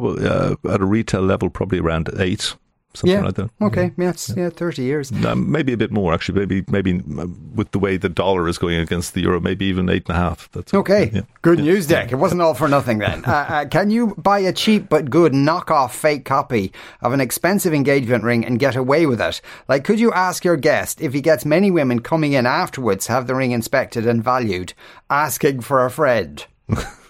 probably 0.00 0.26
uh, 0.26 0.56
at 0.70 0.80
a 0.80 0.84
retail 0.84 1.22
level, 1.22 1.50
probably 1.50 1.78
around 1.78 2.08
eight, 2.18 2.54
something 2.94 3.18
yeah. 3.18 3.24
like 3.24 3.34
that. 3.34 3.50
Okay. 3.60 3.92
Yeah, 3.96 4.10
it's, 4.10 4.34
yeah, 4.36 4.50
30 4.50 4.82
years. 4.82 5.12
Um, 5.24 5.50
maybe 5.50 5.72
a 5.72 5.76
bit 5.76 5.90
more, 5.90 6.14
actually. 6.14 6.40
Maybe, 6.40 6.64
maybe 6.68 7.02
uh, 7.18 7.26
with 7.54 7.70
the 7.72 7.78
way 7.78 7.96
the 7.96 8.08
dollar 8.08 8.48
is 8.48 8.58
going 8.58 8.76
against 8.76 9.14
the 9.14 9.22
euro, 9.22 9.40
maybe 9.40 9.66
even 9.66 9.88
eight 9.88 10.08
and 10.08 10.16
a 10.16 10.18
half. 10.18 10.50
That's 10.52 10.72
Okay, 10.72 11.10
yeah. 11.12 11.22
good 11.42 11.58
news, 11.58 11.86
Dick. 11.86 12.12
It 12.12 12.16
wasn't 12.16 12.40
all 12.42 12.54
for 12.54 12.68
nothing 12.68 12.98
then. 12.98 13.24
Uh, 13.24 13.46
uh, 13.48 13.64
can 13.66 13.90
you 13.90 14.14
buy 14.16 14.40
a 14.40 14.52
cheap 14.52 14.88
but 14.88 15.10
good 15.10 15.32
knockoff 15.32 15.92
fake 15.92 16.24
copy 16.24 16.72
of 17.00 17.12
an 17.12 17.20
expensive 17.20 17.74
engagement 17.74 18.24
ring 18.24 18.44
and 18.44 18.58
get 18.58 18.76
away 18.76 19.06
with 19.06 19.20
it? 19.20 19.40
Like, 19.68 19.84
could 19.84 20.00
you 20.00 20.12
ask 20.12 20.44
your 20.44 20.56
guest 20.56 21.00
if 21.00 21.12
he 21.12 21.20
gets 21.20 21.44
many 21.44 21.70
women 21.70 22.00
coming 22.00 22.32
in 22.32 22.46
afterwards, 22.46 23.06
have 23.08 23.26
the 23.26 23.34
ring 23.34 23.52
inspected 23.52 24.06
and 24.06 24.22
valued, 24.24 24.74
asking 25.10 25.60
for 25.60 25.84
a 25.84 25.90
friend? 25.90 26.46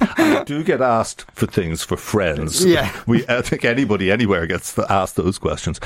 I 0.00 0.42
do 0.46 0.62
get 0.62 0.80
asked 0.80 1.26
for 1.32 1.46
things 1.46 1.82
for 1.82 1.96
friends. 1.96 2.64
Yeah. 2.70 2.92
we 3.06 3.26
I 3.28 3.42
think 3.42 3.64
anybody 3.64 4.12
anywhere 4.12 4.46
gets 4.46 4.78
asked 4.78 5.16
those 5.16 5.38
questions, 5.38 5.80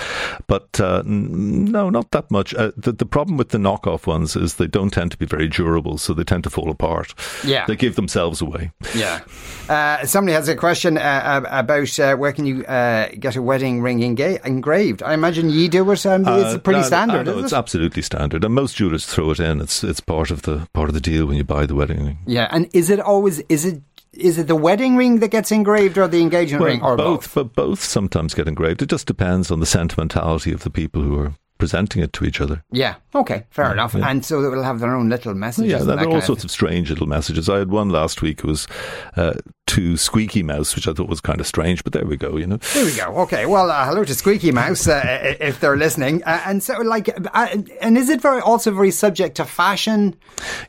but 0.47 0.79
uh, 0.81 1.03
no, 1.07 1.89
not 1.89 2.11
that 2.11 2.31
much. 2.31 2.55
Uh, 2.55 2.73
the 2.77 2.93
the 2.93 3.07
problem 3.07 3.39
with 3.39 3.51
the 3.51 3.59
knockoff 3.59 4.07
ones 4.07 4.37
is 4.37 4.55
they 4.55 4.67
don't 4.67 4.91
tend 4.91 5.13
to 5.13 5.17
be 5.17 5.25
very 5.25 5.49
durable, 5.49 5.97
so 5.97 6.13
they 6.13 6.25
tend 6.25 6.45
to 6.45 6.51
fall 6.51 6.71
apart. 6.71 7.15
Yeah, 7.43 7.65
they 7.67 7.77
give 7.77 7.97
themselves 7.97 8.43
away. 8.43 8.71
Yeah. 8.95 9.21
Uh, 9.69 10.05
somebody 10.05 10.35
has 10.35 10.49
a 10.49 10.57
question 10.57 10.99
uh, 10.99 11.41
about 11.51 11.99
uh, 11.99 12.17
where 12.17 12.33
can 12.33 12.45
you 12.45 12.65
uh, 12.65 13.09
get 13.19 13.37
a 13.37 13.43
wedding 13.43 13.81
ring 13.81 14.01
enga- 14.01 14.45
engraved? 14.45 15.03
I 15.03 15.15
imagine 15.15 15.49
you 15.49 15.69
do 15.69 15.91
it. 15.91 16.05
Um, 16.05 16.25
it's 16.27 16.61
pretty 16.63 16.81
no, 16.81 16.87
standard. 16.87 17.27
No, 17.27 17.39
it's 17.39 17.53
it? 17.53 17.57
absolutely 17.57 18.03
standard, 18.03 18.45
and 18.45 18.55
most 18.55 18.77
jewelers 18.77 19.07
throw 19.07 19.31
it 19.31 19.41
in. 19.41 19.61
It's 19.61 19.83
it's 19.83 20.01
part 20.01 20.31
of 20.31 20.43
the 20.43 20.69
part 20.75 20.89
of 20.89 20.95
the 20.95 21.01
deal 21.01 21.27
when 21.27 21.37
you 21.37 21.45
buy 21.45 21.65
the 21.67 21.75
wedding 21.75 22.05
ring. 22.05 22.19
Yeah, 22.27 22.49
and 22.51 22.69
is 22.75 22.91
it 22.91 23.01
always 23.01 23.34
is 23.49 23.65
it 23.65 23.83
is 24.13 24.39
it 24.39 24.47
the 24.47 24.57
wedding 24.57 24.97
ring 24.97 25.19
that 25.19 25.29
gets 25.29 25.51
engraved 25.51 25.99
or 25.99 26.07
the 26.07 26.23
engagement 26.23 26.61
well, 26.61 26.71
ring 26.71 26.83
or 26.83 26.97
both, 26.97 27.35
both? 27.35 27.35
But 27.35 27.55
both 27.55 27.83
sometimes 27.83 28.35
get 28.35 28.47
engraved. 28.47 28.83
It 28.83 28.89
just 28.89 29.07
depends 29.07 29.51
on 29.51 29.61
the 29.61 29.67
sentimentality 29.67 30.53
of 30.53 30.63
the 30.63 30.71
people 30.71 31.03
who 31.03 31.19
are 31.19 31.35
presenting 31.65 32.03
it 32.03 32.13
to 32.13 32.27
each 32.27 32.43
other. 32.43 32.63
Yeah. 32.73 32.97
Okay. 33.15 33.47
Fair 33.49 33.65
yeah, 33.65 33.73
enough. 33.73 33.95
Yeah. 33.95 34.11
And 34.11 34.23
so 34.23 34.43
they 34.43 34.49
will 34.49 34.63
have 34.63 34.81
their 34.81 34.95
own 34.95 35.09
little 35.09 35.33
messages. 35.33 35.73
Yeah, 35.73 35.79
there 35.79 35.99
are 35.99 36.09
all 36.09 36.21
sorts 36.21 36.45
of 36.45 36.51
strange 36.51 36.91
little 36.91 37.07
messages. 37.07 37.49
I 37.49 37.57
had 37.57 37.71
one 37.71 37.89
last 37.89 38.21
week. 38.21 38.41
It 38.41 38.45
was 38.45 38.69
uh, 39.17 39.33
to 39.69 39.97
Squeaky 39.97 40.43
Mouse, 40.43 40.77
which 40.77 40.87
I 40.87 40.93
thought 40.93 41.09
was 41.09 41.23
kind 41.23 41.41
of 41.41 41.47
strange, 41.47 41.83
but 41.83 41.95
there 41.95 42.05
we 42.05 42.19
go. 42.19 42.37
You 42.37 42.47
know. 42.47 42.59
There 42.75 42.85
we 42.85 42.95
go. 42.95 43.05
Okay. 43.23 43.47
Well, 43.47 43.71
uh, 43.71 43.87
hello 43.87 44.05
to 44.05 44.15
Squeaky 44.15 44.53
Mouse 44.53 44.87
uh, 44.87 45.37
if 45.41 45.61
they're 45.61 45.79
listening. 45.79 46.23
Uh, 46.25 46.43
and 46.45 46.63
so, 46.63 46.79
like, 46.83 47.09
uh, 47.09 47.49
and 47.81 47.97
is 47.97 48.11
it 48.11 48.21
very 48.21 48.43
also 48.43 48.71
very 48.71 48.91
subject 48.91 49.37
to 49.37 49.47
fashion, 49.47 50.15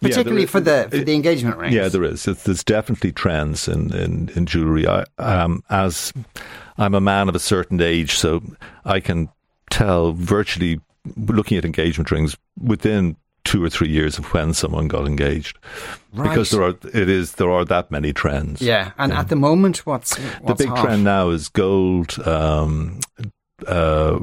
particularly 0.02 0.44
yeah, 0.44 0.48
for 0.48 0.62
the 0.62 0.88
for 0.90 1.00
the 1.00 1.14
engagement 1.14 1.58
rings? 1.58 1.76
Yeah, 1.76 1.90
there 1.90 2.06
is. 2.06 2.24
There's 2.24 2.64
definitely 2.64 3.12
trends 3.12 3.68
in 3.68 3.94
in, 3.94 4.30
in 4.34 4.46
jewelry. 4.46 4.88
I, 4.88 5.04
um, 5.18 5.62
as 5.70 6.14
I'm 6.78 6.96
a 6.96 7.02
man 7.02 7.28
of 7.28 7.36
a 7.36 7.40
certain 7.40 7.82
age, 7.82 8.16
so 8.16 8.42
I 8.86 9.02
can 9.02 9.28
tell 9.76 10.14
virtually 10.14 10.80
looking 11.18 11.58
at 11.58 11.66
engagement 11.66 12.10
rings 12.10 12.38
within 12.62 13.18
two 13.44 13.64
or 13.64 13.70
three 13.70 13.90
years 13.90 14.18
of 14.18 14.34
when 14.34 14.54
someone 14.54 14.88
got 14.88 15.06
engaged, 15.06 15.58
right. 16.14 16.30
because 16.30 16.50
there 16.50 16.64
are 16.64 16.76
it 16.94 17.10
is 17.10 17.34
there 17.34 17.52
are 17.52 17.66
that 17.66 17.92
many 17.92 18.14
trends. 18.14 18.62
Yeah, 18.62 18.92
and 18.98 19.12
yeah. 19.12 19.20
at 19.20 19.28
the 19.28 19.36
moment, 19.36 19.86
what's, 19.86 20.18
what's 20.18 20.60
the 20.60 20.66
big 20.66 20.70
hot? 20.70 20.86
trend 20.86 21.04
now 21.04 21.30
is 21.30 21.50
gold. 21.50 22.18
Um, 22.26 23.00
uh, 23.68 24.20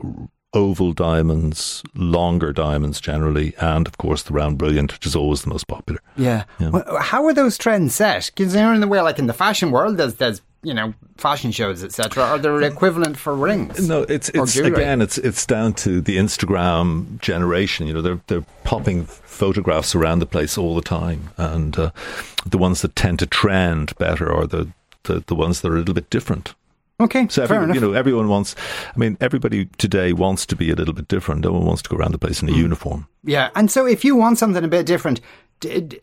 oval 0.54 0.92
diamonds, 0.92 1.82
longer 1.94 2.52
diamonds 2.52 3.00
generally, 3.00 3.54
and 3.58 3.86
of 3.86 3.96
course 3.96 4.22
the 4.22 4.34
round 4.34 4.58
brilliant, 4.58 4.92
which 4.92 5.06
is 5.06 5.16
always 5.16 5.42
the 5.42 5.48
most 5.48 5.66
popular. 5.66 6.00
Yeah. 6.16 6.44
yeah. 6.58 6.68
Well, 6.68 6.98
how 6.98 7.24
are 7.24 7.32
those 7.32 7.56
trends 7.56 7.94
set? 7.94 8.30
Because 8.34 8.52
they're 8.52 8.74
in 8.74 8.82
the 8.82 8.88
way, 8.88 9.00
like 9.00 9.18
in 9.18 9.28
the 9.28 9.32
fashion 9.32 9.70
world, 9.70 9.96
there's 9.96 10.16
there's 10.16 10.42
you 10.62 10.72
know 10.72 10.94
fashion 11.16 11.50
shows 11.50 11.82
etc 11.82 12.22
are 12.22 12.38
there 12.38 12.60
equivalent 12.62 13.16
for 13.16 13.34
rings 13.34 13.88
no 13.88 14.02
it's 14.02 14.28
it's 14.30 14.56
again 14.56 15.02
it's 15.02 15.18
it's 15.18 15.44
down 15.44 15.72
to 15.72 16.00
the 16.00 16.16
instagram 16.16 17.20
generation 17.20 17.86
you 17.86 17.92
know 17.92 18.02
they're 18.02 18.20
they're 18.28 18.44
popping 18.64 19.04
photographs 19.04 19.94
around 19.94 20.20
the 20.20 20.26
place 20.26 20.56
all 20.56 20.74
the 20.74 20.82
time 20.82 21.30
and 21.36 21.78
uh, 21.78 21.90
the 22.46 22.58
ones 22.58 22.82
that 22.82 22.94
tend 22.94 23.18
to 23.18 23.26
trend 23.26 23.96
better 23.98 24.32
are 24.32 24.46
the, 24.46 24.68
the 25.04 25.22
the 25.26 25.34
ones 25.34 25.60
that 25.60 25.70
are 25.70 25.76
a 25.76 25.78
little 25.78 25.94
bit 25.94 26.08
different 26.10 26.54
Okay, 27.00 27.26
so 27.28 27.46
fair 27.46 27.56
every, 27.56 27.64
enough. 27.64 27.74
you 27.74 27.80
know 27.80 27.92
everyone 27.94 28.28
wants. 28.28 28.54
I 28.94 28.98
mean, 28.98 29.16
everybody 29.20 29.64
today 29.78 30.12
wants 30.12 30.46
to 30.46 30.54
be 30.54 30.70
a 30.70 30.76
little 30.76 30.94
bit 30.94 31.08
different. 31.08 31.40
No 31.40 31.50
one 31.50 31.64
wants 31.64 31.82
to 31.82 31.88
go 31.88 31.96
around 31.96 32.12
the 32.12 32.18
place 32.18 32.42
in 32.42 32.48
a 32.48 32.52
mm. 32.52 32.58
uniform. 32.58 33.08
Yeah, 33.24 33.50
and 33.56 33.70
so 33.70 33.86
if 33.86 34.04
you 34.04 34.14
want 34.14 34.38
something 34.38 34.62
a 34.62 34.68
bit 34.68 34.86
different, 34.86 35.20
d- 35.58 35.80
d- 35.80 36.00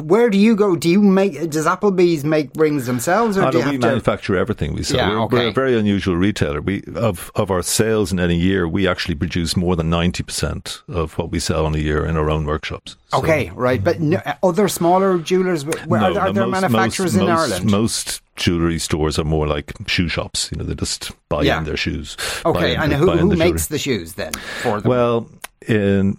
where 0.00 0.30
do 0.30 0.38
you 0.38 0.56
go? 0.56 0.76
Do 0.76 0.88
you 0.88 1.00
make? 1.02 1.50
Does 1.50 1.66
Appleby's 1.66 2.24
make 2.24 2.50
rings 2.56 2.86
themselves, 2.86 3.36
or 3.36 3.44
oh, 3.44 3.50
do 3.50 3.58
no, 3.58 3.64
you 3.64 3.66
we 3.66 3.72
have 3.72 3.80
to? 3.82 3.86
manufacture 3.88 4.36
everything 4.36 4.74
we 4.74 4.82
sell. 4.82 4.98
Yeah, 4.98 5.10
we're, 5.10 5.20
okay. 5.22 5.36
we're, 5.36 5.48
a 5.48 5.52
very 5.52 5.78
unusual 5.78 6.16
retailer. 6.16 6.60
We 6.60 6.82
of 6.94 7.30
of 7.34 7.50
our 7.50 7.62
sales 7.62 8.12
in 8.12 8.20
any 8.20 8.36
year, 8.36 8.68
we 8.68 8.86
actually 8.86 9.14
produce 9.14 9.56
more 9.56 9.76
than 9.76 9.90
ninety 9.90 10.22
percent 10.22 10.82
of 10.88 11.16
what 11.18 11.30
we 11.30 11.40
sell 11.40 11.66
in 11.66 11.74
a 11.74 11.78
year 11.78 12.04
in 12.04 12.16
our 12.16 12.30
own 12.30 12.46
workshops. 12.46 12.96
So, 13.08 13.18
okay, 13.18 13.50
right. 13.54 13.82
But 13.82 14.00
no, 14.00 14.20
other 14.42 14.68
smaller 14.68 15.18
jewelers, 15.18 15.64
where, 15.64 16.00
no, 16.00 16.14
are, 16.14 16.20
are 16.20 16.32
there 16.32 16.46
most, 16.46 16.60
manufacturers 16.60 17.14
most, 17.14 17.22
in 17.22 17.28
most, 17.28 17.52
Ireland? 17.52 17.70
Most 17.70 18.22
jewelry 18.36 18.78
stores 18.78 19.18
are 19.18 19.24
more 19.24 19.46
like 19.46 19.72
shoe 19.86 20.08
shops. 20.08 20.50
You 20.50 20.58
know, 20.58 20.64
they 20.64 20.74
just 20.74 21.12
buy 21.28 21.42
Yeah. 21.42 21.58
in 21.58 21.64
their 21.64 21.76
shoes. 21.76 22.16
okay, 22.44 22.76
and 22.76 22.92
who, 22.92 23.10
who 23.10 23.36
makes 23.36 23.68
jewelry. 23.68 23.74
the 23.74 23.78
shoes 23.78 24.14
then 24.14 24.32
for 24.62 24.80
them? 24.80 24.90
Well, 24.90 25.30
in 25.66 26.16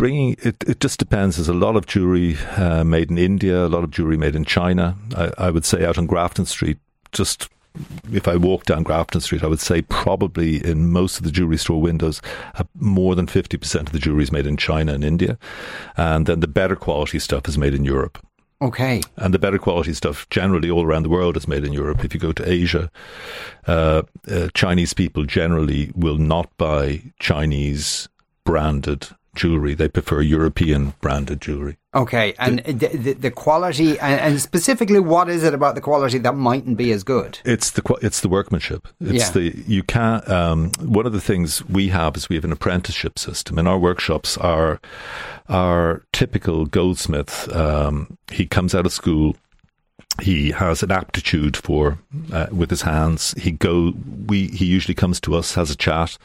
bringing 0.00 0.34
it, 0.42 0.64
it 0.66 0.80
just 0.80 0.98
depends. 0.98 1.36
There's 1.36 1.50
a 1.50 1.52
lot 1.52 1.76
of 1.76 1.84
jewelry 1.84 2.38
uh, 2.56 2.82
made 2.84 3.10
in 3.10 3.18
India, 3.18 3.66
a 3.66 3.68
lot 3.68 3.84
of 3.84 3.90
jewelry 3.90 4.16
made 4.16 4.34
in 4.34 4.46
China. 4.46 4.96
I, 5.14 5.30
I 5.36 5.50
would 5.50 5.66
say 5.66 5.84
out 5.84 5.98
on 5.98 6.06
Grafton 6.06 6.46
Street, 6.46 6.78
just 7.12 7.50
if 8.10 8.26
I 8.26 8.36
walk 8.36 8.64
down 8.64 8.82
Grafton 8.82 9.20
Street, 9.20 9.44
I 9.44 9.46
would 9.46 9.60
say 9.60 9.82
probably 9.82 10.64
in 10.66 10.90
most 10.90 11.18
of 11.18 11.24
the 11.24 11.30
jewelry 11.30 11.58
store 11.58 11.82
windows, 11.82 12.22
uh, 12.54 12.64
more 12.74 13.14
than 13.14 13.26
50% 13.26 13.80
of 13.80 13.92
the 13.92 13.98
jewelry 13.98 14.22
is 14.22 14.32
made 14.32 14.46
in 14.46 14.56
China 14.56 14.94
and 14.94 15.04
India. 15.04 15.38
And 15.98 16.24
then 16.24 16.40
the 16.40 16.48
better 16.48 16.76
quality 16.76 17.18
stuff 17.18 17.46
is 17.46 17.58
made 17.58 17.74
in 17.74 17.84
Europe. 17.84 18.18
okay, 18.62 19.02
And 19.18 19.34
the 19.34 19.38
better 19.38 19.58
quality 19.58 19.92
stuff 19.92 20.26
generally 20.30 20.70
all 20.70 20.86
around 20.86 21.02
the 21.02 21.10
world 21.10 21.36
is 21.36 21.46
made 21.46 21.66
in 21.66 21.74
Europe. 21.74 22.06
If 22.06 22.14
you 22.14 22.20
go 22.20 22.32
to 22.32 22.50
Asia, 22.50 22.90
uh, 23.66 24.02
uh, 24.30 24.48
Chinese 24.54 24.94
people 24.94 25.26
generally 25.26 25.92
will 25.94 26.18
not 26.18 26.48
buy 26.56 27.02
Chinese 27.18 28.08
branded 28.44 29.08
jewelry. 29.34 29.74
They 29.74 29.88
prefer 29.88 30.20
European 30.20 30.94
branded 31.00 31.40
jewelry. 31.40 31.76
okay, 31.94 32.34
and 32.38 32.60
the, 32.60 32.88
the, 32.88 33.12
the 33.14 33.30
quality, 33.30 33.98
and, 33.98 34.20
and 34.20 34.40
specifically, 34.40 35.00
what 35.00 35.28
is 35.28 35.42
it 35.44 35.54
about 35.54 35.74
the 35.74 35.80
quality 35.80 36.18
that 36.18 36.34
mightn't 36.34 36.76
be 36.76 36.92
as 36.92 37.02
good? 37.04 37.38
It's 37.44 37.70
the 37.70 37.82
it's 38.02 38.20
the 38.20 38.28
workmanship. 38.28 38.88
It's 39.00 39.26
Yeah. 39.26 39.30
the 39.30 39.64
you 39.66 39.82
can't. 39.82 40.28
Um, 40.28 40.72
one 40.80 41.06
of 41.06 41.12
the 41.12 41.20
things 41.20 41.64
we 41.68 41.88
have 41.88 42.16
is 42.16 42.28
we 42.28 42.36
have 42.36 42.44
an 42.44 42.52
apprenticeship 42.52 43.18
system 43.18 43.58
and 43.58 43.66
our 43.68 43.78
workshops. 43.78 44.36
are 44.38 44.80
our 45.48 46.02
typical 46.12 46.64
goldsmith, 46.66 47.52
um, 47.54 48.16
he 48.30 48.46
comes 48.46 48.74
out 48.74 48.86
of 48.86 48.92
school. 48.92 49.36
He 50.20 50.50
has 50.50 50.82
an 50.82 50.90
aptitude 50.90 51.56
for 51.56 51.98
uh, 52.32 52.46
with 52.52 52.70
his 52.70 52.82
hands. 52.82 53.34
He 53.38 53.50
go. 53.52 53.92
We 54.26 54.48
he 54.48 54.64
usually 54.66 54.94
comes 54.94 55.20
to 55.20 55.34
us, 55.34 55.54
has 55.54 55.70
a 55.70 55.76
chat. 55.76 56.18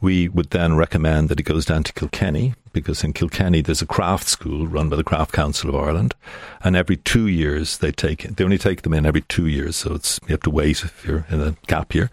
We 0.00 0.28
would 0.28 0.50
then 0.50 0.76
recommend 0.76 1.28
that 1.28 1.38
he 1.38 1.42
goes 1.42 1.64
down 1.64 1.82
to 1.84 1.92
Kilkenny 1.92 2.54
because 2.72 3.02
in 3.02 3.12
Kilkenny 3.12 3.60
there's 3.62 3.82
a 3.82 3.86
craft 3.86 4.28
school 4.28 4.66
run 4.66 4.88
by 4.88 4.96
the 4.96 5.04
Craft 5.04 5.32
Council 5.32 5.70
of 5.70 5.76
Ireland, 5.76 6.14
and 6.62 6.76
every 6.76 6.96
two 6.96 7.26
years 7.26 7.78
they 7.78 7.90
take 7.90 8.22
they 8.22 8.44
only 8.44 8.58
take 8.58 8.82
them 8.82 8.94
in 8.94 9.06
every 9.06 9.22
two 9.22 9.46
years, 9.46 9.76
so 9.76 9.94
it's 9.94 10.20
you 10.22 10.32
have 10.32 10.42
to 10.42 10.50
wait 10.50 10.84
if 10.84 11.04
you're 11.04 11.26
in 11.30 11.40
a 11.40 11.56
gap 11.66 11.94
year, 11.94 12.10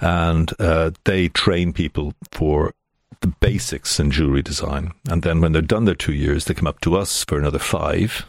and 0.00 0.52
uh, 0.58 0.90
they 1.04 1.28
train 1.28 1.72
people 1.72 2.14
for 2.30 2.72
the 3.20 3.28
basics 3.40 4.00
in 4.00 4.10
jewelry 4.10 4.42
design, 4.42 4.92
and 5.08 5.22
then 5.22 5.40
when 5.40 5.52
they're 5.52 5.62
done 5.62 5.84
their 5.84 5.94
two 5.94 6.14
years, 6.14 6.46
they 6.46 6.54
come 6.54 6.66
up 6.66 6.80
to 6.80 6.96
us 6.96 7.24
for 7.24 7.38
another 7.38 7.58
five, 7.58 8.24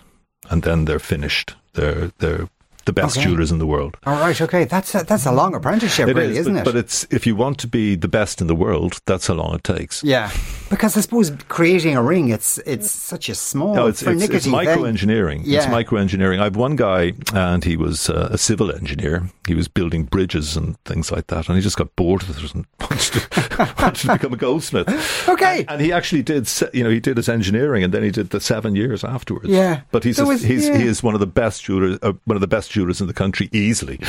and 0.49 0.63
then 0.63 0.86
they're 0.86 0.99
finished. 0.99 1.56
They're 1.73 2.12
they're 2.17 2.49
the 2.86 2.94
best 2.94 3.17
Okay. 3.17 3.28
jewelers 3.28 3.52
in 3.52 3.60
the 3.60 3.67
world. 3.67 3.98
All 4.06 4.20
right, 4.20 4.39
okay, 4.41 4.63
that's 4.65 4.96
a, 4.96 5.04
that's 5.04 5.26
a 5.26 5.32
long 5.32 5.54
apprenticeship, 5.56 6.10
It 6.10 6.15
really, 6.15 6.32
is, 6.34 6.39
isn't 6.39 6.54
but, 6.54 6.60
it? 6.62 6.65
But 6.65 6.76
it's 6.78 7.06
if 7.12 7.28
you 7.28 7.36
want 7.36 7.58
to 7.60 7.67
be 7.67 7.96
the 7.96 8.08
best 8.08 8.41
in 8.41 8.48
the 8.48 8.56
world, 8.56 9.02
that's 9.06 9.28
how 9.28 9.36
long 9.36 9.56
it 9.56 9.63
takes. 9.63 10.04
yeah, 10.04 10.32
because 10.71 10.97
I 10.97 11.01
suppose 11.01 11.31
creating 11.49 11.95
a 11.95 12.01
ring, 12.01 12.29
it's 12.29 12.57
it's 12.65 12.89
such 12.89 13.29
a 13.29 13.36
small, 13.36 13.75
No, 13.75 13.86
it's, 13.88 14.01
it's, 14.01 14.23
it's 14.23 14.45
thing. 14.45 14.53
microengineering. 14.53 15.41
It's 15.41 15.47
Yeah. 15.49 15.69
microengineering. 15.71 16.39
I 16.39 16.45
have 16.45 16.55
one 16.55 16.75
guy, 16.75 17.13
and 17.34 17.63
he 17.63 17.77
was 17.77 18.10
uh, 18.10 18.29
a 18.31 18.38
civil 18.39 18.71
engineer. 18.71 19.29
He 19.47 19.53
was 19.53 19.67
building 19.67 20.05
bridges 20.05 20.57
and 20.57 20.75
things 20.86 21.12
like 21.12 21.27
that, 21.27 21.47
and 21.47 21.55
he 21.57 21.62
just 21.62 21.77
got 21.77 21.95
bored 21.95 22.23
with 22.23 22.43
it 22.43 22.53
and 22.55 22.65
wanted 22.79 22.99
to, 23.13 23.73
wanted 23.81 23.95
to 24.07 24.13
become 24.13 24.34
a 24.34 24.38
goldsmith. 24.38 24.88
Okay. 25.29 25.60
and, 25.60 25.69
and 25.71 25.81
he 25.81 25.91
actually 25.91 26.23
did. 26.23 26.49
You 26.73 26.84
know, 26.84 26.89
he 26.89 26.99
did 26.99 27.17
his 27.17 27.29
engineering, 27.29 27.84
and 27.84 27.93
then 27.93 28.01
he 28.03 28.10
did 28.12 28.29
the 28.31 28.39
seven 28.39 28.75
years 28.75 29.03
afterwards. 29.03 29.49
Yeah. 29.49 29.81
but 29.91 30.03
he's 30.03 30.17
a- 30.19 30.25
was- 30.25 30.41
he's 30.41 30.67
yeah. 30.67 30.77
he 30.77 30.86
is 30.88 31.03
one 31.03 31.13
of 31.13 31.19
the 31.19 31.27
best 31.27 31.63
jewelers, 31.65 31.99
uh, 32.01 32.13
one 32.25 32.36
of 32.38 32.41
the 32.41 32.47
best 32.47 32.71
jewelers 32.71 33.01
in 33.01 33.07
the 33.07 33.13
country, 33.13 33.49
easily. 33.51 33.99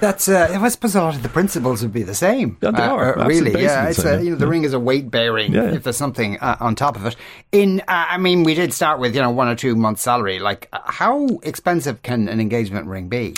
That's 0.00 0.28
uh, 0.28 0.48
I 0.60 0.68
suppose 0.68 0.94
a 0.94 1.00
lot 1.02 1.14
of 1.16 1.22
the 1.22 1.28
principles 1.28 1.82
would 1.82 1.92
be 1.92 2.02
the 2.02 2.14
same. 2.14 2.58
Yeah, 2.62 2.70
they 2.72 2.82
Uh, 2.82 2.90
are. 2.94 3.18
uh, 3.18 3.26
really. 3.26 3.52
Yeah, 3.62 3.88
it's 3.88 4.02
the 4.02 4.18
a, 4.18 4.22
you 4.22 4.30
know 4.30 4.36
the 4.36 4.44
Yeah. 4.46 4.50
ring 4.50 4.64
is 4.64 4.72
a 4.74 4.80
weight 4.80 5.10
bearing 5.10 5.52
Yeah, 5.52 5.64
yeah. 5.64 5.74
if 5.76 5.82
there's 5.84 5.96
something 6.10 6.38
uh, 6.40 6.56
on 6.60 6.74
top 6.74 6.96
of 6.96 7.06
it. 7.06 7.16
In 7.52 7.80
uh, 7.80 7.84
I 8.10 8.18
mean, 8.18 8.42
we 8.42 8.54
did 8.54 8.72
start 8.72 8.98
with 8.98 9.14
you 9.14 9.22
know 9.22 9.30
one 9.30 9.48
or 9.48 9.54
two 9.54 9.76
months' 9.76 10.02
salary. 10.02 10.38
Like, 10.38 10.68
uh, 10.72 10.80
how 10.84 11.26
expensive 11.42 12.02
can 12.02 12.28
an 12.28 12.40
engagement 12.40 12.86
ring 12.86 13.08
be? 13.08 13.34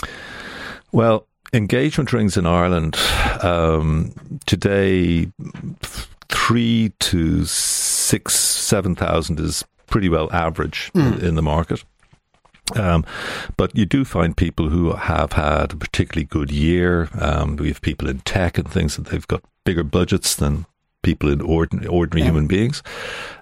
Well, 0.91 1.27
engagement 1.53 2.11
rings 2.13 2.37
in 2.37 2.45
Ireland 2.45 2.97
um, 3.41 4.13
today, 4.45 5.27
three 6.29 6.91
to 6.99 7.45
six, 7.45 8.35
seven 8.35 8.95
thousand 8.95 9.39
is 9.39 9.63
pretty 9.87 10.09
well 10.09 10.31
average 10.31 10.91
in, 10.95 11.19
in 11.23 11.35
the 11.35 11.43
market. 11.43 11.83
Um, 12.75 13.05
but 13.57 13.75
you 13.75 13.85
do 13.85 14.05
find 14.05 14.35
people 14.35 14.69
who 14.69 14.93
have 14.93 15.33
had 15.33 15.73
a 15.73 15.75
particularly 15.75 16.25
good 16.25 16.49
year. 16.49 17.09
Um, 17.19 17.57
we 17.57 17.67
have 17.67 17.81
people 17.81 18.09
in 18.09 18.19
tech 18.21 18.57
and 18.57 18.67
things 18.67 18.95
that 18.95 19.07
they've 19.07 19.27
got 19.27 19.43
bigger 19.65 19.83
budgets 19.83 20.35
than 20.35 20.65
people 21.03 21.29
in 21.29 21.39
ordinary, 21.41 21.87
ordinary 21.87 22.21
Yeah. 22.21 22.31
human 22.31 22.47
beings. 22.47 22.81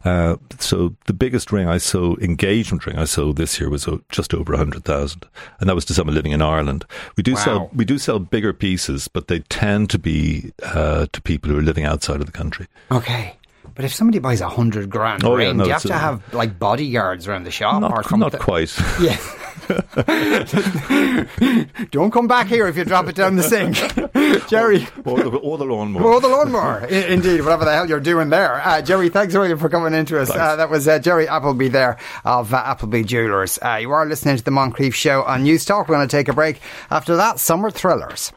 Uh, 0.04 0.36
so 0.60 0.94
the 1.06 1.14
biggest 1.14 1.52
ring 1.52 1.68
I 1.68 1.78
saw, 1.78 2.16
engagement 2.18 2.86
ring 2.86 2.98
I 2.98 3.06
saw 3.06 3.32
this 3.34 3.60
year 3.60 3.70
was 3.70 3.88
uh, 3.88 3.98
just 4.10 4.34
over 4.34 4.54
a 4.54 4.58
hundred 4.58 4.84
thousand, 4.84 5.26
and 5.60 5.70
that 5.70 5.76
was 5.76 5.86
to 5.86 5.94
someone 5.94 6.16
living 6.16 6.34
in 6.34 6.42
Ireland. 6.42 6.84
We 7.16 7.24
do 7.24 7.34
Wow. 7.34 7.44
sell 7.46 7.70
we 7.74 7.86
do 7.86 7.98
sell 7.98 8.20
bigger 8.20 8.52
pieces, 8.54 9.08
but 9.08 9.28
they 9.30 9.40
tend 9.40 9.90
to 9.92 10.00
be 10.00 10.52
uh, 10.64 11.06
to 11.14 11.22
people 11.22 11.50
who 11.52 11.58
are 11.58 11.64
living 11.64 11.86
outside 11.86 12.20
of 12.20 12.26
the 12.26 12.32
country. 12.34 12.68
Okay. 12.92 13.38
But 13.74 13.86
if 13.86 13.94
somebody 13.94 14.20
buys 14.20 14.42
a 14.42 14.50
hundred 14.50 14.90
grand 14.90 15.24
Oh, 15.24 15.38
yeah, 15.38 15.48
ring, 15.48 15.58
no, 15.58 15.64
do 15.64 15.70
you 15.70 15.74
have 15.74 15.82
to 15.84 15.94
a- 15.94 15.98
have 15.98 16.34
like 16.34 16.60
bodyguards 16.60 17.26
around 17.28 17.46
the 17.46 17.52
shop 17.52 17.82
or 17.84 18.04
something? 18.04 18.20
not 18.20 18.38
quite. 18.40 18.76
Yeah. 19.00 19.18
Don't 21.92 22.12
come 22.12 22.28
back 22.28 22.48
here 22.48 22.68
if 22.68 22.78
you 22.78 22.86
drop 22.86 23.08
it 23.08 23.16
down 23.16 23.36
the 23.36 23.44
sink. 23.44 23.78
Jerry. 24.48 24.88
or, 25.06 25.24
the, 25.24 25.30
or 25.30 25.58
the 25.58 25.66
lawnmower. 25.66 26.04
Or 26.04 26.22
the 26.22 26.28
lawnmower. 26.28 26.86
Indeed, 26.86 27.42
whatever 27.42 27.66
the 27.66 27.74
hell 27.74 27.88
you're 27.88 28.00
doing 28.00 28.30
there. 28.30 28.62
Uh, 28.66 28.82
Jerry, 28.82 29.10
thanks 29.10 29.34
a 29.34 29.38
million 29.38 29.58
for 29.58 29.70
coming 29.70 29.94
into 29.94 30.20
us. 30.20 30.30
Uh, 30.30 30.56
that 30.56 30.70
was 30.70 30.88
uh, 30.88 31.00
Jerry 31.00 31.28
Appleby 31.28 31.70
there 31.70 31.98
of 32.26 32.54
uh, 32.54 32.58
Appleby 32.58 33.04
Jewelers. 33.04 33.60
Uh, 33.62 33.78
you 33.82 33.92
are 33.92 34.06
listening 34.06 34.38
to 34.38 34.44
the 34.44 34.52
Moncrieff 34.52 34.94
Show 34.94 35.24
on 35.24 35.44
News 35.44 35.66
Talk. 35.66 35.88
We're 35.88 35.96
going 35.96 36.08
to 36.08 36.16
take 36.18 36.28
a 36.28 36.34
break. 36.34 36.60
After 36.90 37.16
that, 37.18 37.40
Summer 37.40 37.70
Thrillers. 37.70 38.32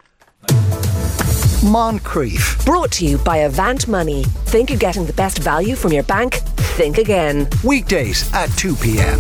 Moncrieff. 1.65 2.65
Brought 2.67 2.93
to 2.93 3.07
you 3.07 3.17
by 3.19 3.39
Avant 3.39 3.89
Money. 3.89 4.25
Think 4.25 4.69
you're 4.69 4.79
getting 4.79 5.07
the 5.07 5.15
best 5.15 5.39
value 5.39 5.77
from 5.77 5.93
your 5.93 6.03
bank? 6.03 6.35
Think 6.77 6.99
again. 6.99 7.49
Weekdays 7.65 8.31
at 8.35 8.49
2 8.59 8.75
p.m. 8.77 9.19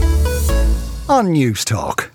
on 1.08 1.32
News 1.32 1.64
Talk. 1.64 2.13